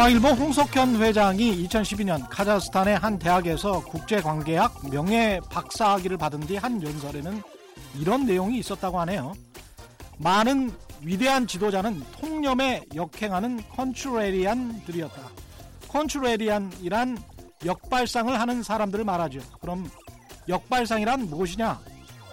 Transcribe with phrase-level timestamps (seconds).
[0.00, 7.42] 중앙일보 홍석현 회장이 2012년 카자흐스탄의 한 대학에서 국제관계학 명예 박사학위를 받은 뒤 한 연설에는
[7.98, 9.34] 이런 내용이 있었다고 하네요.
[10.16, 10.72] 많은
[11.02, 15.20] 위대한 지도자는 통념에 역행하는 컨츄레리안들이었다.
[15.88, 17.18] 컨츄레리안이란
[17.66, 19.40] 역발상을 하는 사람들을 말하죠.
[19.60, 19.90] 그럼
[20.48, 21.78] 역발상이란 무엇이냐?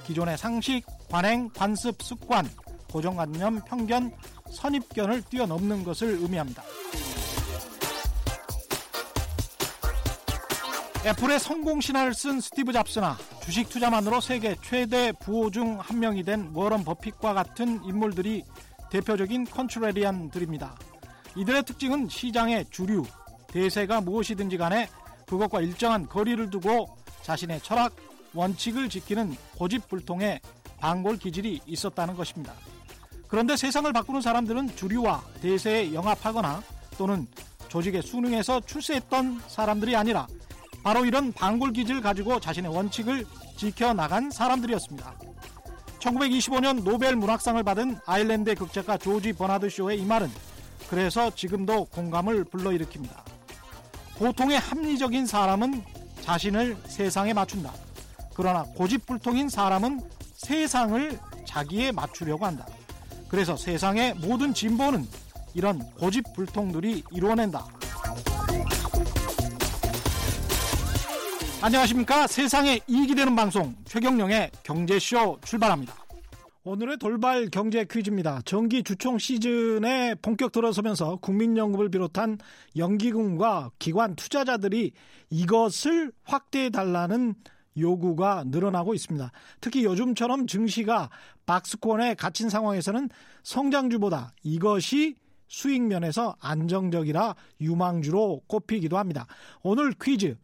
[0.06, 2.50] 기존의 상식, 관행, 관습, 습관,
[2.90, 4.14] 고정관념, 편견,
[4.54, 6.64] 선입견을 뛰어넘는 것을 의미합니다.
[11.08, 16.52] 애플의 성공 신화를 쓴 스티브 잡스나 주식 투자만으로 세계 최대 부호 중 한 명이 된
[16.54, 18.44] 워런 버핏과 같은 인물들이
[18.92, 20.76] 대표적인 컨트레리안들입니다.
[21.38, 23.06] 이들의 특징은 시장의 주류,
[23.48, 24.90] 대세가 무엇이든지 간에
[25.26, 27.96] 그것과 일정한 거리를 두고 자신의 철학,
[28.34, 30.42] 원칙을 지키는 고집불통의
[30.78, 32.52] 반골 기질이 있었다는 것입니다.
[33.30, 36.62] 그런데 세상을 바꾸는 사람들은 주류와 대세에 영합하거나
[36.98, 37.28] 또는
[37.70, 40.28] 조직의 수능에서 출세했던 사람들이 아니라
[40.88, 43.26] 바로 이런 반골 기질을 가지고 자신의 원칙을
[43.58, 45.16] 지켜나간 사람들이었습니다.
[46.00, 50.32] 1925년 노벨 문학상을 받은 아일랜드의 극작가 조지 버나드 쇼의 이 말은
[50.90, 53.10] 그래서 지금도 공감을 불러일으킵니다.
[54.18, 55.84] 보통의 합리적인 사람은
[56.22, 57.74] 자신을 세상에 맞춘다.
[58.34, 60.00] 그러나 고집불통인 사람은
[60.36, 62.66] 세상을 자기에 맞추려고 한다.
[63.28, 65.06] 그래서 세상의 모든 진보는
[65.54, 67.68] 이런 고집불통들이 이루어낸다.
[71.60, 72.28] 안녕하십니까.
[72.28, 75.96] 세상에 이익이 되는 방송 최경령의 경제쇼 출발합니다.
[76.64, 78.42] 오늘의 돌발 경제 퀴즈입니다.
[78.46, 82.38] 정기 주총 시즌에 본격 들어서면서 국민연금을 비롯한
[82.78, 84.92] 연기금과 기관 투자자들이
[85.32, 87.34] 이것을 확대해 달라는
[87.76, 89.32] 요구가 늘어나고 있습니다.
[89.60, 91.10] 특히 요즘처럼 증시가
[91.48, 93.10] 박스권에 갇힌 상황에서는
[93.42, 95.16] 성장주보다 이것이
[95.48, 99.26] 수익 면에서 안정적이라 유망주로 꼽히기도 합니다.
[99.64, 100.38] 오늘 퀴즈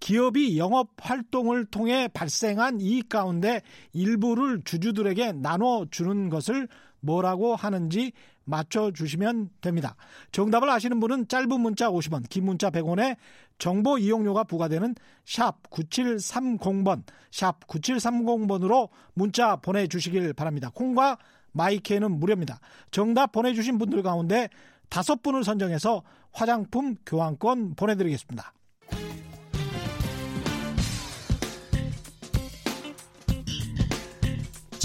[0.00, 3.62] 기업이 영업 활동을 통해 발생한 이익 가운데
[3.92, 6.68] 일부를 주주들에게 나눠 주는 것을
[7.00, 8.12] 뭐라고 하는지
[8.44, 9.96] 맞춰 주시면 됩니다.
[10.32, 13.16] 정답을 아시는 분은 짧은 문자 50원, 긴 문자 100원에
[13.58, 20.70] 정보 이용료가 부과되는 샵 9730번, 샵 9730번으로 문자 보내 주시길 바랍니다.
[20.72, 21.18] 콩과
[21.52, 22.60] 마이케는 무료입니다.
[22.90, 24.48] 정답 보내 주신 분들 가운데
[24.88, 26.02] 다섯 분을 선정해서
[26.32, 28.52] 화장품 교환권 보내 드리겠습니다.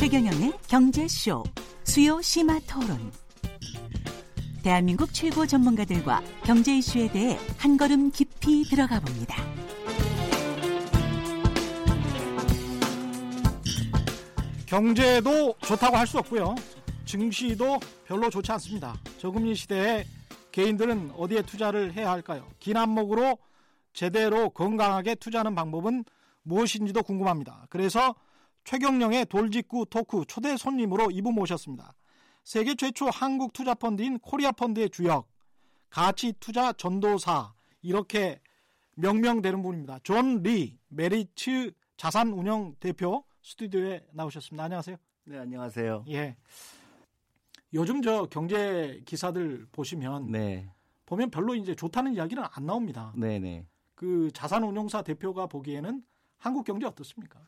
[0.02, 1.44] 최경영의 경제쇼
[1.84, 3.12] 수요 심화 토론.
[4.64, 9.36] 대한민국 최고 전문가들과 경제 이슈에 대해 한 걸음 깊이 들어가 봅니다.
[14.66, 16.56] 경제도 좋다고 할 수 없고요.
[17.06, 18.96] 증시도 별로 좋지 않습니다.
[19.20, 20.04] 저금리 시대에
[20.52, 22.48] 개인들은 어디에 투자를 해야 할까요?
[22.58, 23.38] 긴 안목으로
[23.94, 26.06] 제대로 건강하게 투자하는 방법은
[26.42, 27.68] 무엇인지도 궁금합니다.
[27.70, 28.16] 그래서
[28.64, 31.94] 최경영의 돌직구 토크 초대 손님으로 이분 모셨습니다.
[32.44, 35.28] 세계 최초 한국 투자 펀드인 코리아 펀드의 주역,
[35.90, 38.40] 가치 투자 전도사 이렇게
[38.96, 40.00] 명명되는 분입니다.
[40.04, 44.64] 존 리 메리츠 자산 운용 대표 스튜디오에 나오셨습니다.
[44.64, 44.98] 안녕하세요.
[45.26, 46.06] 네, 안녕하세요.
[46.10, 46.36] 예.
[47.74, 50.70] 요즘 저 경제 기사들 보시면 네.
[51.06, 53.14] 보면 별로 이제 좋다는 이야기는 안 나옵니다.
[53.16, 53.66] 네, 네.
[53.96, 56.04] 그 자산 운용사 대표가 보기에는
[56.38, 57.40] 한국 경제 어떻습니까?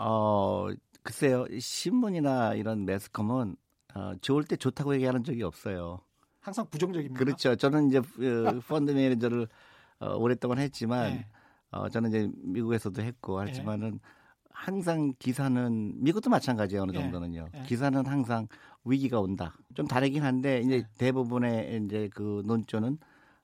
[0.00, 0.68] 어,
[1.02, 1.46] 글쎄요.
[1.58, 3.56] 신문이나 이런 매스컴은
[3.94, 6.00] 어, 좋을 때 좋다고 얘기하는 적이 없어요.
[6.40, 7.18] 항상 부정적입니다.
[7.18, 7.56] 그렇죠.
[7.56, 8.02] 저는 이제 어,
[8.68, 9.48] 펀드 매니저를
[10.00, 11.26] 어, 오랫동안 했지만 네.
[11.70, 13.48] 어, 저는 이제 미국에서도 했고 네.
[13.50, 13.98] 하지만은
[14.50, 17.00] 항상 기사는 미국도 마찬가지예요 어느 예.
[17.00, 17.48] 정도는요.
[17.54, 17.62] 예.
[17.64, 18.46] 기사는 항상
[18.84, 19.54] 위기가 온다.
[19.74, 20.88] 좀 다르긴 한데 이제 네.
[20.98, 22.98] 대부분의 이제 그 논조는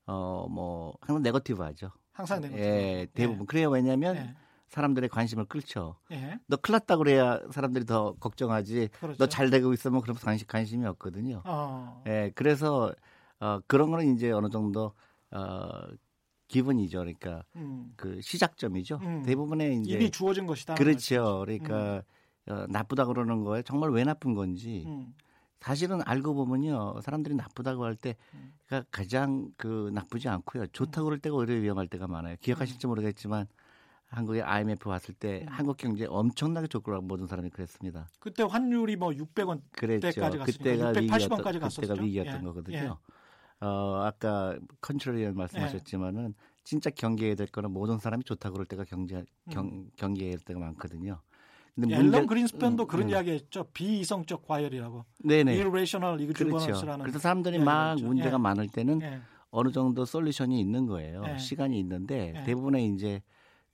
[0.06, 1.90] 어 뭐 항상 네거티브하죠.
[2.12, 3.70] 항상 되는 예, 대부분 그래요.
[3.70, 4.34] 왜냐하면 예.
[4.68, 5.96] 사람들의 관심을 끌죠.
[6.10, 6.38] 예.
[6.46, 8.88] 너 큰일 났다 그래야 사람들이 더 걱정하지.
[9.00, 9.16] 그렇죠.
[9.22, 11.42] 너잘 되고 있으면 그럼 관심 관심이 없거든요.
[11.44, 12.02] 어.
[12.06, 12.92] 예, 그래서
[13.40, 14.92] 어 그런 거는 이제 어느 정도
[15.30, 15.68] 어
[16.48, 16.98] 기분이죠.
[16.98, 17.92] 그러니까 음.
[17.96, 18.98] 그 시작점이죠.
[19.02, 19.22] 음.
[19.22, 20.74] 대부분의 이제 이미 주어진 것이다.
[20.74, 21.44] 그렇죠.
[21.44, 22.02] 그러니까
[22.46, 25.14] 어, 나쁘다 그러는 거에 정말 왜 나쁜 건지 음.
[25.60, 28.82] 사실은 알고 보면요 사람들이 나쁘다고 할 때가 음.
[28.90, 33.46] 가장 그 나쁘지 않고요 좋다고 그럴 때가 오히려 위험할 때가 많아요 기억하실지 모르겠지만
[34.08, 35.48] 한국에 IMF 왔을 때 음.
[35.48, 38.08] 한국 경제 엄청나게 좋고 모든 사람이 그랬습니다.
[38.20, 40.08] 그때 환율이 뭐 600원 그랬죠.
[40.12, 41.80] 때까지 갔으니까 그때가 680원까지 위기였던, 갔었죠.
[41.82, 42.44] 그때가 위기였던 예.
[42.44, 42.98] 거거든요.
[43.60, 46.34] 어, 아까 contrarian 말씀하셨지만은
[46.64, 51.20] 진짜 경계해야 될 거는 모든 사람이 좋다고 그럴 때가 경제 경, 경계해야 될 때가 많거든요.
[51.74, 53.10] 근데 앨런 문제- 그린스팬도 음, 그런 음.
[53.10, 53.64] 이야기했죠.
[53.72, 55.04] 비이성적 과열이라고.
[55.24, 55.52] 네네.
[55.60, 56.44] irrational 그렇죠.
[56.44, 57.02] exuberance라는.
[57.02, 58.06] 그래서 사람들이 막 있죠.
[58.06, 58.38] 문제가 예.
[58.38, 59.20] 많을 때는 예.
[59.50, 61.22] 어느 정도 솔루션이 있는 거예요.
[61.22, 61.38] 네.
[61.38, 62.44] 시간이 있는데 네.
[62.44, 63.22] 대부분의 이제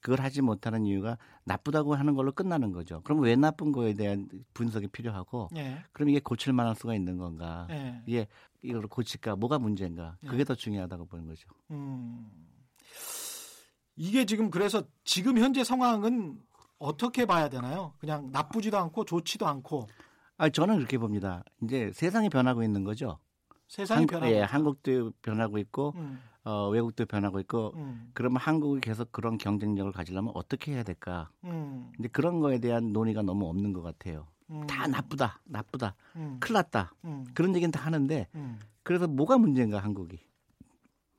[0.01, 3.03] 그걸 하지 못하는 이유가 나쁘다고 하는 걸로 끝나는 거죠.
[3.03, 5.85] 그럼 왜 나쁜 거에 대한 분석이 필요하고 예.
[5.93, 7.67] 그럼 이게 고칠 만할 수가 있는 건가?
[7.71, 8.03] 예.
[8.07, 8.27] 이게
[8.63, 9.37] 이걸 고칠까?
[9.37, 10.17] 뭐가 문제인가?
[10.23, 10.45] 그게 네.
[10.45, 11.49] 더 중요하다고 보는 거죠.
[11.71, 12.31] 음.
[13.97, 16.41] 이게 지금 그래서 지금 현재 상황은
[16.79, 17.93] 어떻게 봐야 되나요?
[17.99, 19.87] 그냥 나쁘지도 않고 좋지도 않고
[20.39, 21.45] 아, 저는 그렇게 봅니다.
[21.63, 23.19] 이제 세상이 변하고 있는 거죠.
[23.69, 24.41] 세상이 한국, 변하고 예.
[24.41, 30.33] 한국도 변하고 있고 음, 어, 외국도 변하고 있고 음, 그러면 한국이 계속 그런 경쟁력을 가지려면
[30.35, 31.29] 어떻게 해야 될까?
[31.45, 34.27] 음, 근데 그런 거에 대한 논의가 너무 없는 것 같아요.
[34.51, 36.93] 음, 다 나쁘다, 나쁘다, 음, 큰일 났다.
[37.05, 38.59] 음, 그런 얘기는 다 하는데 음.
[38.83, 40.19] 그래서 뭐가 문제인가 한국이?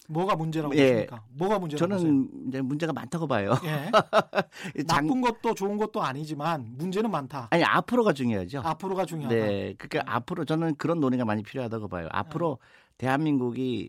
[0.10, 0.82] 뭐가 문제라고 예.
[1.06, 1.24] 보십니까?
[1.30, 2.10] 뭐가 문제라고 보세요?
[2.12, 3.54] 저는 이제 문제가 많다고 봐요.
[3.64, 3.92] 예.
[4.88, 7.48] 장- 나쁜 것도 좋은 것도 아니지만 문제는 많다.
[7.52, 8.60] 아니 앞으로가 중요하죠.
[8.66, 9.34] 앞으로가 중요하다.
[9.36, 12.10] 네, 그러니까 앞으로 저는 그런 논의가 많이 필요하다고 봐요.
[12.12, 12.58] 앞으로
[12.98, 13.88] 대한민국이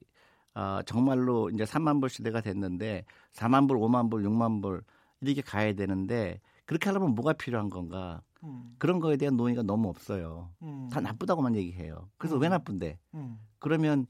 [0.54, 4.82] 어, 정말로 이제 3만 불 시대가 됐는데 4만 불, 5만 불, 6만 불
[5.20, 8.22] 이렇게 가야 되는데 그렇게 하려면 뭐가 필요한 건가?
[8.44, 10.50] 음, 그런 거에 대한 논의가 너무 없어요.
[10.62, 12.08] 음, 다 나쁘다고만 얘기해요.
[12.19, 12.43] 그래서 음.
[12.43, 12.99] 왜 나쁜데?
[13.14, 14.06] 음, 그러면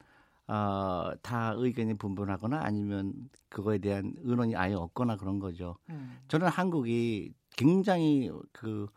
[0.47, 3.13] 어, 다 의견이 분분하거나 아니면
[3.49, 5.77] 그거에 대한 의논이 아예 없거나 그런 거죠.
[5.89, 8.87] 음, 저는 한국이 굉장히 그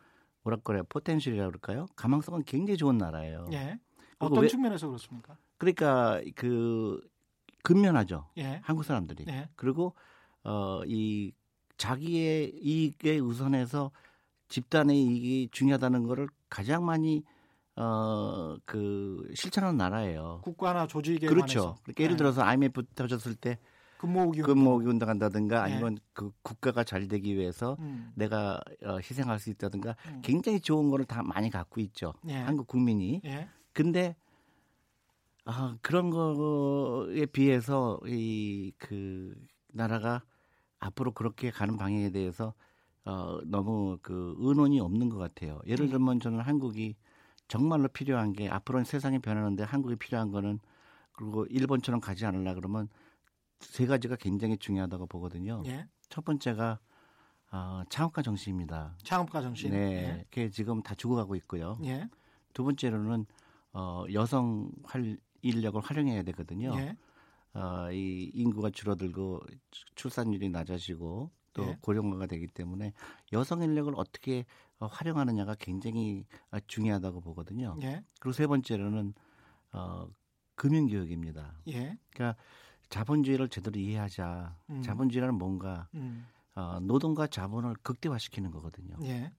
[0.43, 1.85] 뭐라 그래요 포텐셜이라고 그럴까요?
[1.95, 3.47] 가망성은 굉장히 좋은 나라예요.
[3.53, 3.79] 예.
[4.19, 5.37] 어떤 왜- 측면에서 그렇습니까?
[5.57, 6.99] 그러니까 그
[7.67, 8.27] 근면하죠.
[8.37, 8.61] 예.
[8.63, 9.25] 한국 사람들이.
[9.27, 9.49] 예.
[9.55, 9.93] 그리고
[10.43, 11.33] 어 이
[11.77, 13.91] 자기의 이익에 우선해서
[14.47, 17.23] 집단의 이익이 중요하다는 거를 가장 많이
[17.75, 20.39] 어 그 실천하는 나라예요.
[20.43, 21.59] 국가나 조직에 그렇죠.
[21.59, 21.75] 관해서.
[21.83, 22.17] 그러니까 예를 예.
[22.17, 23.59] 들어서 IMF 터졌을 때
[23.97, 25.73] 근무기 근무기 운동한다든가 네.
[25.73, 30.21] 아니면 그 국가가 잘 되기 위해서 음, 내가 어, 희생할 수 있다든가 음.
[30.23, 32.13] 굉장히 좋은 거를 다 많이 갖고 있죠.
[32.27, 32.35] 예.
[32.35, 33.21] 한국 국민이.
[33.25, 33.47] 예.
[33.73, 34.15] 근데
[35.49, 39.33] 아, 그런 거에 비해서 이 그
[39.73, 40.23] 나라가
[40.79, 42.53] 앞으로 그렇게 가는 방향에 대해서
[43.05, 45.61] 어, 너무 그 의논이 없는 것 같아요.
[45.65, 45.89] 예를 음.
[45.91, 46.95] 들면 저는 한국이
[47.47, 50.59] 정말로 필요한 게 앞으로는 세상이 변하는데 한국이 필요한 거는
[51.13, 52.89] 그리고 일본처럼 가지 않으려 그러면
[53.59, 55.63] 세 가지가 굉장히 중요하다고 보거든요.
[55.65, 55.87] 예.
[56.09, 56.79] 첫 번째가
[57.51, 58.97] 어, 창업가 정신입니다.
[59.03, 59.71] 창업가 정신.
[59.71, 61.77] 네, 그게 지금 다 죽어가고 있고요.
[61.83, 61.89] 예.
[61.89, 62.09] 예.
[62.53, 63.25] 두 번째로는
[63.73, 66.73] 어, 여성 활, 인력을 활용해야 되거든요.
[66.77, 66.95] 예.
[67.53, 69.41] 어, 이 인구가 줄어들고
[69.71, 71.77] 출- 출산율이 낮아지고 또 예.
[71.81, 72.93] 고령화가 되기 때문에
[73.33, 74.45] 여성 인력을 어떻게
[74.79, 77.75] 어, 활용하느냐가 굉장히 아, 중요하다고 보거든요.
[77.81, 78.03] 예.
[78.19, 79.13] 그리고 세 번째로는
[79.73, 80.07] 어,
[80.55, 81.53] 금융 교육입니다.
[81.69, 81.97] 예.
[82.11, 82.39] 그러니까
[82.89, 84.55] 자본주의를 제대로 이해하자.
[84.69, 84.81] 음.
[84.81, 86.25] 자본주의라는 뭔가 음.
[86.55, 88.95] 어, 노동과 자본을 극대화시키는 거거든요.
[89.03, 89.31] 예.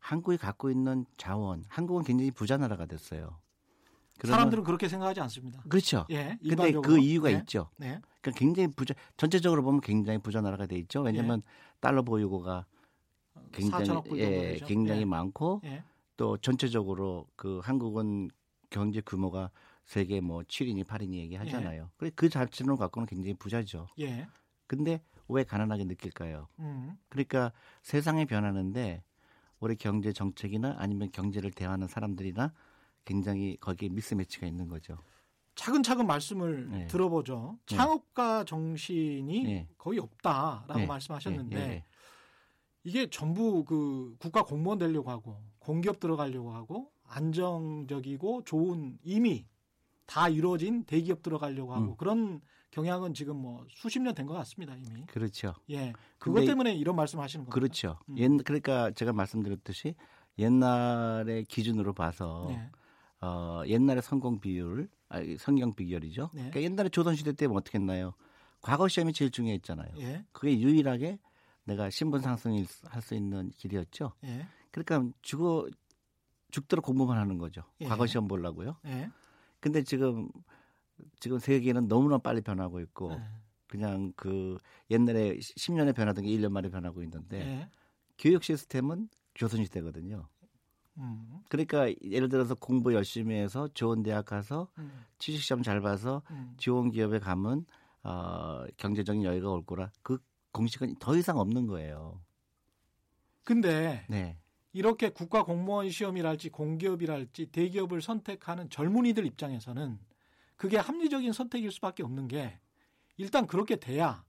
[0.00, 3.38] 한국이 갖고 있는 자원, 한국은 굉장히 부자 나라가 됐어요.
[4.26, 5.62] 사람들은 그렇게 생각하지 않습니다.
[5.68, 6.06] 그렇죠.
[6.10, 6.38] 예.
[6.42, 6.72] 근데.
[6.72, 7.36] 그 이유가 예.
[7.38, 7.70] 있죠.
[7.76, 8.00] 네.
[8.20, 11.02] 그러니까 굉장히 부자 전체적으로 보면 굉장히 부자 나라가 돼 있죠.
[11.02, 11.50] 왜냐하면 예.
[11.80, 12.66] 달러 보유고가
[13.52, 14.66] 굉장히 4천억 불 정도 예, 되죠.
[14.66, 15.04] 굉장히 예.
[15.04, 15.84] 많고 예.
[16.16, 18.30] 또 전체적으로 그 한국은
[18.70, 19.50] 경제 규모가
[19.84, 21.90] 세계 뭐 7인이 8인이 얘기하잖아요.
[21.96, 23.86] 그래 그 자체로 갖고는 굉장히 부자죠.
[24.00, 24.26] 예.
[24.66, 26.48] 근데 왜 가난하게 느낄까요?
[26.58, 26.98] 음.
[27.08, 27.52] 그러니까
[27.82, 29.02] 세상이 변하는데
[29.60, 32.52] 우리 경제 정책이나 아니면 경제를 대하는 사람들이나
[33.12, 34.98] 굉장히 거기에 미스매치가 있는 거죠.
[35.54, 36.86] 차근차근 말씀을 네.
[36.88, 37.58] 들어보죠.
[37.66, 37.76] 네.
[37.76, 39.68] 창업가 정신이 네.
[39.78, 40.86] 거의 없다라고 네.
[40.86, 41.84] 말씀하셨는데 예, 예.
[42.84, 49.46] 이게 전부 그 국가 공무원 되려고 하고 공기업 들어가려고 하고 안정적이고 좋은 이미
[50.06, 51.96] 다 이루어진 대기업 들어가려고 하고 음.
[51.96, 55.06] 그런 경향은 지금 뭐 수십 년 된 것 같습니다 이미.
[55.06, 55.54] 그렇죠.
[55.70, 55.92] 예.
[56.18, 57.54] 그것 때문에 이런 말씀하시는 겁니다.
[57.54, 57.98] 그렇죠.
[58.10, 58.18] 음.
[58.18, 59.94] 옛 그러니까 제가 말씀드렸듯이
[60.38, 62.70] 옛날의 기준으로 봐서 네.
[63.20, 66.30] 어, 옛날의 성공 비율, 아, 성경 비결이죠.
[66.34, 66.50] 네.
[66.50, 68.14] 그러니까 옛날에 조선 시대 때 어떻게 했나요?
[68.60, 69.94] 과거 시험이 제일 중요했잖아요.
[69.98, 70.24] 예.
[70.32, 71.18] 그게 유일하게
[71.64, 74.12] 내가 신분 상승을 할 수 있는 길이었죠.
[74.24, 74.46] 예.
[74.70, 75.68] 그러니까 죽어
[76.50, 77.62] 죽도록 공부만 하는 거죠.
[77.80, 77.86] 예.
[77.86, 78.76] 과거 시험 보려고요.
[78.86, 79.10] 예.
[79.60, 80.28] 근데 지금
[81.20, 83.22] 지금 세계는 너무나 빨리 변하고 있고 예.
[83.66, 84.56] 그냥 그
[84.90, 87.70] 옛날에 10년에 변하던 게 1년 만에 변하고 있는데 예.
[88.18, 90.26] 교육 시스템은 조선 시대거든요.
[90.98, 91.42] 음.
[91.48, 95.04] 그러니까 예를 들어서 공부 열심히 해서 좋은 대학 가서 음.
[95.18, 96.54] 취직 시험 잘 봐서 음.
[96.58, 97.66] 좋은 기업에 가면
[98.02, 100.18] 어, 경제적인 여유가 올 거라 그
[100.52, 102.20] 공식은 더 이상 없는 거예요.
[103.44, 104.36] 근데 네.
[104.72, 109.98] 이렇게 국가 공무원 시험이랄지 공기업이랄지 대기업을 선택하는 젊은이들 입장에서는
[110.56, 112.58] 그게 합리적인 선택일 수밖에 없는 게
[113.16, 114.24] 일단 그렇게 돼야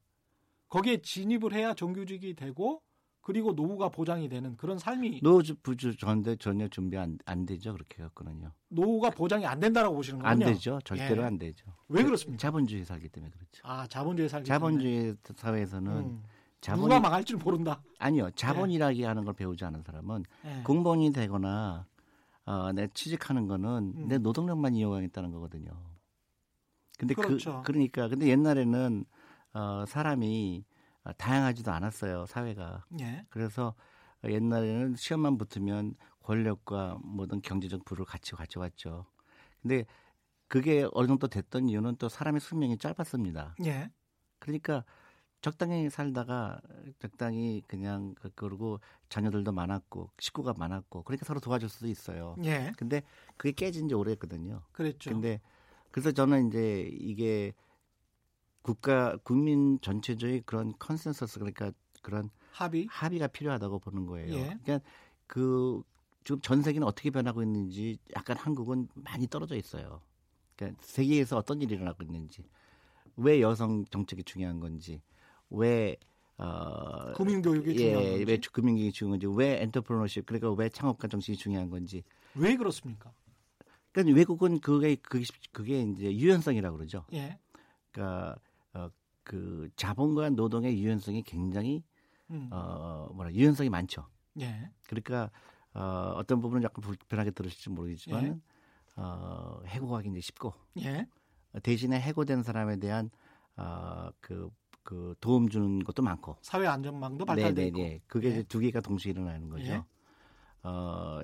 [0.69, 2.81] 거기에 진입을 해야 정규직이 되고
[3.21, 8.03] 그리고 노후가 보장이 되는 그런 삶이 노후 부주 전대 전혀 준비 안, 안 되죠 그렇게
[8.03, 8.51] 했거든요.
[8.69, 10.31] 노후가 보장이 안 된다라고 보시는 거군요.
[10.31, 11.25] 안 되죠 절대로 예.
[11.27, 11.65] 안 되죠.
[11.89, 12.39] 왜 그렇습니까?
[12.39, 13.61] 자본주의 살기 때문에 그렇죠.
[13.63, 16.07] 아 자본주의 살기 자본주의 사회에서는 때문에.
[16.07, 16.23] 음.
[16.61, 17.81] 자본이 누가 망할 줄 모른다.
[17.99, 20.63] 아니요 자본이라기 하는 걸 배우지 않은 사람은 예.
[20.63, 21.85] 공무원이 되거나
[22.45, 24.07] 어, 내 취직하는 거는 음.
[24.07, 25.71] 내 노동력만 이용하겠다는 거거든요.
[26.97, 27.61] 근데 그렇죠.
[27.63, 29.05] 그 그러니까 근데 옛날에는
[29.53, 30.68] 어, 사람이 어,
[31.17, 32.85] 다양하지도 않았어요 사회가.
[32.99, 33.25] 예.
[33.29, 33.73] 그래서
[34.23, 39.05] 옛날에는 시험만 붙으면 권력과 모든 경제적 부를 같이 가져왔죠.
[39.61, 39.85] 근데
[40.47, 43.55] 그게 어느 정도 됐던 이유는 또 사람의 수명이 짧았습니다.
[43.65, 43.89] 예.
[44.39, 44.83] 그러니까
[45.41, 46.59] 적당히 살다가
[46.99, 52.35] 적당히 그냥 그- 그러고 자녀들도 많았고 식구가 많았고 그러니까 서로 도와줄 수도 있어요.
[52.43, 52.73] 예.
[52.77, 53.03] 근데
[53.37, 54.61] 그게 깨진 지 오래됐거든요.
[54.73, 55.11] 그랬죠.
[55.11, 55.39] 근데
[55.91, 57.53] 그래서 저는 이제 이게
[58.61, 62.87] 국가 국민 전체적인 그런 컨센서스 그러니까 그런 합의.
[62.89, 64.33] 합의가 필요하다고 보는 거예요.
[64.33, 64.57] 예.
[64.63, 64.81] 그러니까
[65.27, 65.81] 그
[66.23, 70.01] 지금 전 세계는 어떻게 변하고 있는지 약간 한국은 많이 떨어져 있어요.
[70.55, 72.43] 그러니까 세계에서 어떤 일이 일어나고 있는지,
[73.15, 75.01] 왜 여성 정책이 중요한 건지,
[75.49, 75.95] 왜
[76.37, 78.25] 어, 금융교육이 중요한 예, 건지.
[78.25, 82.03] 왜 금융기기 중요한 건지, 왜 엔터프로너십 그러니까 왜 창업가 정신이 중요한 건지.
[82.35, 83.11] 왜 그렇습니까?
[83.91, 87.05] 그러니까 외국은 그게 그게, 그게 이제 유연성이라고 그러죠.
[87.13, 87.39] 예.
[87.91, 88.35] 그러니까 어,
[89.29, 91.83] 그 자본과 노동의 유연성이 굉장히
[92.31, 92.49] 음.
[92.51, 94.07] 어, 뭐라 유연성이 많죠.
[94.39, 94.71] 예.
[94.87, 95.29] 그러니까
[95.75, 98.27] 어, 어떤 부분은 약간 불편하게 들으실지 모르겠지만 예.
[98.29, 98.41] 은
[98.95, 101.07] 어, 해고가 굉장히 쉽고 예.
[101.61, 103.11] 대신에 해고된 사람에 대한
[103.55, 104.49] 어, 그,
[104.81, 106.37] 그 도움 주는 것도 많고.
[106.41, 107.77] 사회 안전망도 발달돼 있고.
[107.77, 108.01] 네네네.
[108.07, 108.31] 그게 예.
[108.31, 109.63] 이제 두 개가 동시에 일어나는 거죠.
[109.63, 109.83] 예.
[110.63, 111.21] 어,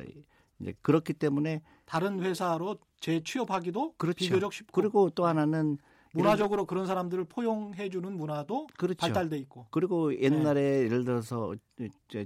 [0.60, 4.16] 이제 그렇기 때문에 다른 회사로 재취업하기도 그렇죠.
[4.16, 5.80] 비교적 쉽고 그리고 또 하나는
[6.16, 8.98] 문화적으로 그런 사람들을 포용해 주는 문화도 그렇죠.
[9.00, 9.68] 발달돼 있고.
[9.72, 11.54] 그리고 옛날에 예를 들어서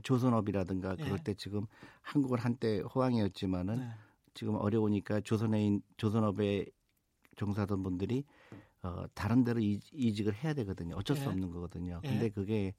[0.03, 1.03] 조선업이라든가 예.
[1.03, 1.65] 그럴 때 지금
[2.01, 3.89] 한국은 한때 호황이었지만은 네.
[4.33, 6.65] 지금 어려우니까 조선에 인- 조선업에
[7.35, 8.25] 종사하던 분들이
[8.81, 10.95] 어, 다른 데로 이, 이직을 해야 되거든요.
[10.95, 11.27] 어쩔 수 예.
[11.27, 11.99] 없는 거거든요.
[12.03, 12.07] 예.
[12.09, 12.73] 근데 그게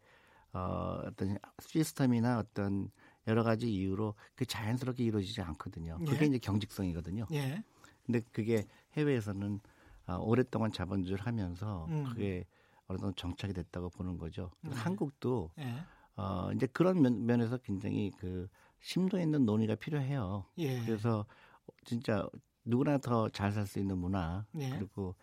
[0.53, 2.91] 어, 어떤 시스템이나 어떤
[3.27, 5.99] 여러 가지 이유로 그 자연스럽게 이루어지지 않거든요.
[6.07, 6.29] 그게 예.
[6.29, 7.27] 이제 경직성이거든요.
[7.33, 7.63] 예.
[8.07, 8.65] 근데 그게
[8.95, 9.61] 해외에서는
[10.07, 12.05] 어, 오랫동안 자본주의를 하면서 음.
[12.05, 12.45] 그게
[12.87, 14.51] 어느 정도 정착이 됐다고 보는 거죠.
[14.63, 14.73] 네.
[14.75, 15.75] 한국도 예.
[16.17, 18.49] 어, 이제 그런 면, 면에서 굉장히 그
[18.81, 20.45] 심도 있는 논의가 필요해요.
[20.59, 20.81] 예.
[20.85, 21.25] 그래서
[21.85, 22.27] 진짜
[22.65, 24.71] 누구나 더 잘 살 수 있는 문화 예.
[24.71, 25.15] 그리고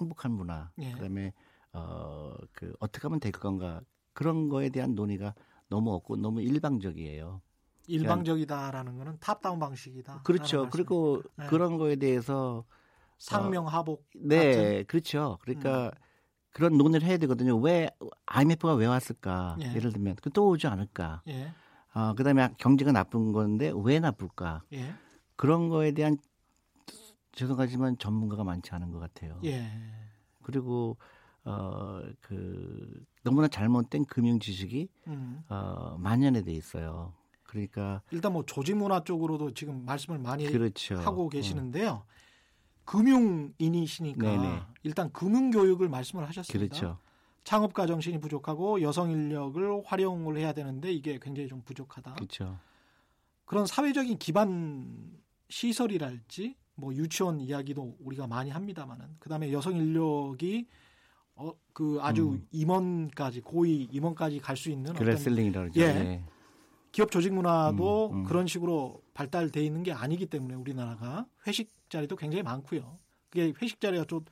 [0.00, 0.92] 행복한 문화 예.
[0.92, 1.32] 그다음에
[1.72, 3.80] 어 그 어떻게 하면 될 건가
[4.12, 5.34] 그런 거에 대한 논의가
[5.68, 7.42] 너무 없고 너무 일방적이에요.
[7.88, 10.22] 일방적이다라는 거는 탑다운 방식이다.
[10.22, 10.68] 그렇죠.
[10.70, 11.46] 그리고 네.
[11.46, 12.64] 그런 거에 대해서
[13.18, 14.04] 상명하복.
[14.16, 15.38] 네, 그렇죠.
[15.42, 15.90] 그러니까
[16.50, 17.56] 그런 논의를 해야 되거든요.
[17.56, 17.90] 왜
[18.26, 19.56] IMF가 왜 왔을까?
[19.62, 19.74] 예.
[19.74, 21.22] 예를 들면 그또 오지 않을까?
[21.28, 21.52] 예.
[21.92, 24.62] 아 그다음에 경제가 나쁜 건데 왜 나쁠까?
[24.72, 24.94] 예.
[25.36, 26.16] 그런 거에 대한
[27.32, 29.40] 죄송하지만 전문가가 많지 않은 것 같아요.
[29.44, 29.70] 예.
[30.42, 30.96] 그리고
[31.44, 35.42] 어 그 너무나 잘못된 금융 지식이 음.
[35.48, 37.12] 어 만연해 돼 있어요.
[37.44, 40.96] 그러니까 일단 뭐 조직 문화 쪽으로도 지금 말씀을 많이 그렇죠.
[40.98, 41.28] 하고 어.
[41.28, 42.02] 계시는데요.
[42.86, 44.62] 금융인이시니까 네네.
[44.84, 46.74] 일단 금융 교육을 말씀을 하셨습니다.
[46.74, 46.98] 그렇죠.
[47.44, 52.14] 창업가 정신이 부족하고 여성 인력을 활용을 해야 되는데 이게 굉장히 좀 부족하다.
[52.14, 52.58] 그렇죠.
[53.44, 55.12] 그런 사회적인 기반
[55.48, 60.66] 시설이랄지 뭐 유치원 이야기도 우리가 많이 합니다만은 그다음에 여성 인력이
[61.36, 62.48] 어 그 아주 음.
[62.52, 65.72] 임원까지 고위 임원까지 갈 수 있는 그레슬링이라고.
[65.76, 65.82] 예.
[65.82, 66.24] 예.
[66.90, 68.24] 기업 조직 문화도 음, 음.
[68.24, 72.98] 그런 식으로 발달돼 있는 게 아니기 때문에 우리나라가 회식 자리도 굉장히 많고요.
[73.30, 74.24] 그게 회식 자리가 좀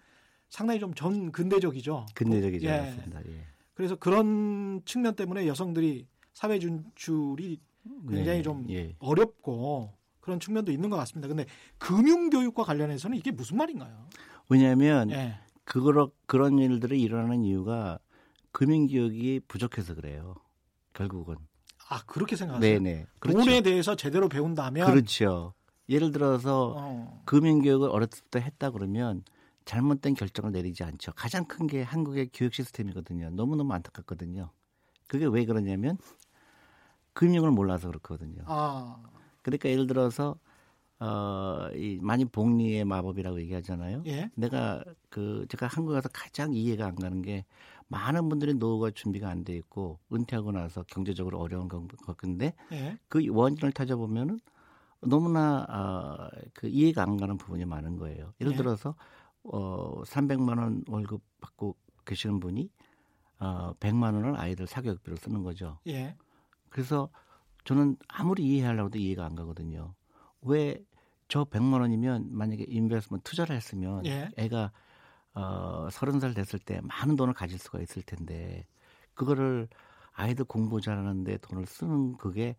[0.48, 2.06] 상당히 좀 전 근대적이죠.
[2.14, 2.70] 근대적이지 예.
[2.70, 3.20] 않습니다.
[3.26, 3.46] 예.
[3.74, 7.60] 그래서 그런 측면 때문에 여성들이 사회 진출이
[8.08, 8.94] 굉장히 네, 좀 예.
[8.98, 11.28] 어렵고 그런 측면도 있는 것 같습니다.
[11.28, 11.44] 근데
[11.78, 14.08] 금융 교육과 관련해서는 이게 무슨 말인가요?
[14.48, 15.38] 왜냐하면 예.
[15.64, 17.98] 그거 그런 일들이 일어나는 이유가
[18.52, 20.34] 금융 교육이 부족해서 그래요.
[20.92, 21.36] 결국은.
[21.88, 22.78] 아 그렇게 생각하세요?
[22.80, 23.06] 네네.
[23.18, 23.38] 그렇죠.
[23.38, 25.52] 돈에 대해서 제대로 배운다면 그렇죠.
[25.88, 29.22] 예를 들어서 어, 금융 교육을 어렸을 때 했다 그러면
[29.64, 31.12] 잘못된 결정을 내리지 않죠.
[31.14, 33.30] 가장 큰 게 한국의 교육 시스템이거든요.
[33.30, 34.50] 너무너무 안타깝거든요.
[35.08, 35.96] 그게 왜 그러냐면
[37.12, 38.42] 금융을 몰라서 그렇거든요.
[38.46, 38.96] 아
[39.42, 40.36] 그러니까 예를 들어서
[41.00, 44.02] 어, 이 많이 복리의 마법이라고 얘기하잖아요.
[44.06, 44.30] 예.
[44.36, 47.44] 내가 그 제가 한국에 가서 가장 이해가 안 가는 게
[47.88, 52.98] 많은 분들이 노후가 준비가 안 돼 있고 은퇴하고 나서 경제적으로 어려운 건- 건데 예.
[53.08, 54.40] 그 원인을 찾아보면은
[55.06, 58.32] 너무나 어, 그 이해가 안 가는 부분이 많은 거예요.
[58.40, 58.58] 예를 네.
[58.58, 58.94] 들어서
[59.42, 62.70] 어 300만 원 월급 받고 계시는 분이
[63.40, 65.78] 어 100만 원을 아이들 사교육비로 쓰는 거죠.
[65.86, 66.16] 예.
[66.70, 67.10] 그래서
[67.64, 69.94] 저는 아무리 이해하려고 해도 이해가 안 가거든요.
[70.42, 70.84] 왜
[71.28, 74.30] 저 100만 원이면 만약에 인베스먼 투자를 했으면 예.
[74.36, 74.72] 애가
[75.34, 78.66] 어, 30살 됐을 때 많은 돈을 가질 수가 있을 텐데
[79.14, 79.68] 그거를
[80.12, 82.56] 아이들 공부 잘하는데 돈을 쓰는 그게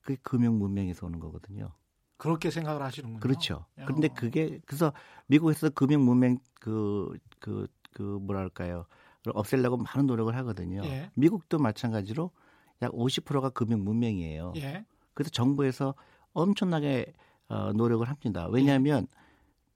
[0.00, 1.72] 그게 금융 문명에서 오는 거거든요.
[2.24, 3.20] 그렇게 생각을 하시는군요.
[3.20, 3.66] 그렇죠.
[3.78, 3.84] 야.
[3.84, 4.92] 그런데 그게 그래서
[5.26, 8.86] 미국에서 금융 문명 그그 그 뭐랄까요?
[9.34, 10.82] 없애려고 많은 노력을 하거든요.
[10.84, 11.10] 예.
[11.14, 12.30] 미국도 마찬가지로
[12.82, 14.54] 약 50%가 금융 문명이에요.
[14.56, 14.84] 예.
[15.12, 15.94] 그래서 정부에서
[16.32, 17.12] 엄청나게
[17.48, 18.48] 어, 노력을 합니다.
[18.50, 19.06] 왜냐하면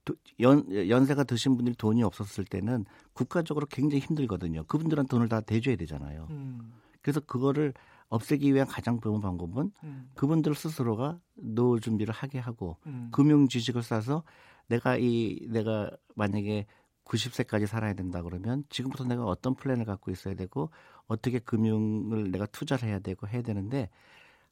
[0.06, 4.64] 도- 연, 연세가 드신 분들이 돈이 없었을 때는 국가적으로 굉장히 힘들거든요.
[4.64, 6.26] 그분들한테 돈을 다 대줘야 되잖아요.
[6.30, 7.74] 음, 그래서 그거를
[8.08, 13.08] 없애기 위한 가장 좋은 방법은 음, 그분들 스스로가 노후 준비를 하게 하고 음.
[13.12, 14.22] 금융 지식을 쌓아서
[14.66, 16.66] 내가 이 내가 만약에
[17.04, 20.70] 90세까지 살아야 된다 그러면 지금부터 내가 어떤 플랜을 갖고 있어야 되고
[21.06, 23.88] 어떻게 금융을 내가 투자를 해야 되고 해야 되는데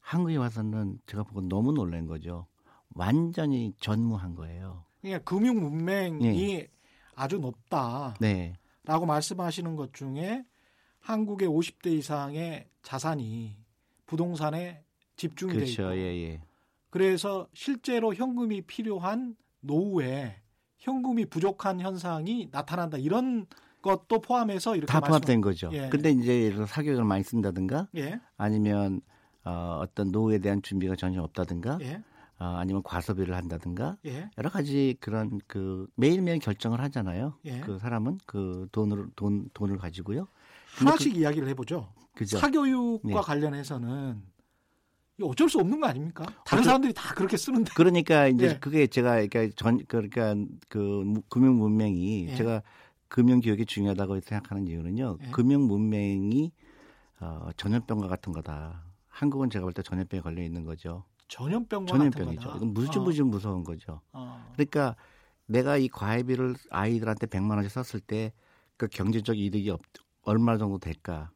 [0.00, 2.46] 한국에 와서는 제가 보고 너무 놀란 거죠.
[2.94, 4.84] 완전히 전무한 거예요.
[5.02, 6.66] 그러니까 금융 문맹이
[7.14, 8.54] 아주 높다라고 네.
[8.84, 10.44] 말씀하시는 것 중에
[11.06, 13.56] 한국의 50대 이상의 자산이
[14.06, 14.82] 부동산에
[15.14, 15.96] 집중이 돼 있고 그렇죠.
[15.96, 16.40] 예, 예.
[16.90, 20.36] 그래서 실제로 현금이 필요한 노후에
[20.78, 23.46] 현금이 부족한 현상이 나타난다 이런
[23.82, 25.70] 것도 포함해서 이렇게 다 포함된 거죠.
[25.72, 25.88] 예.
[25.90, 29.00] 근데 이제 예를 들어 사교육을 많이 쓴다든가 예, 아니면
[29.44, 32.02] 어, 어떤 노후에 대한 준비가 전혀 없다든가 예,
[32.40, 37.34] 어, 아니면 과소비를 한다든가 예, 여러 가지 그런 그 매일매일 결정을 하잖아요.
[37.44, 37.60] 예.
[37.60, 40.26] 그 사람은 그 돈을 돈 돈을 가지고요.
[40.76, 41.92] 하나씩 이야기를 해보죠.
[42.14, 42.38] 그죠.
[42.38, 43.14] 사교육과 네.
[43.14, 44.23] 관련해서는
[45.23, 46.25] 어쩔 수 없는 거 아닙니까?
[46.45, 47.73] 다른 어쩔- 사람들이 다 그렇게 쓰는데.
[47.75, 48.59] 그러니까 이제 예.
[48.61, 50.35] 그게 제가 그러니까 전 그러니까
[50.68, 52.37] 그 무- 금융 문명이 예.
[52.37, 52.62] 제가
[53.09, 55.18] 금융 교육이 중요하다고 생각하는 이유는요.
[55.23, 55.30] 예.
[55.30, 56.52] 금융 문명이
[57.21, 58.85] 어, 전염병과 같은 거다.
[59.08, 61.04] 한국은 제가 볼 때 전염병에 걸려 있는 거죠.
[61.28, 62.26] 전염병과 전염병이죠.
[62.41, 62.56] 같은 거다.
[62.56, 64.00] 이건 무지무지 무서운 거죠.
[64.12, 64.50] 어, 어.
[64.52, 64.97] 그러니까
[65.47, 68.32] 내가 이 과외비를 아이들한테 100만 원씩 썼을 때
[68.78, 69.80] 그 경제적 이득이 없,
[70.26, 71.30] 얼마 정도 될까?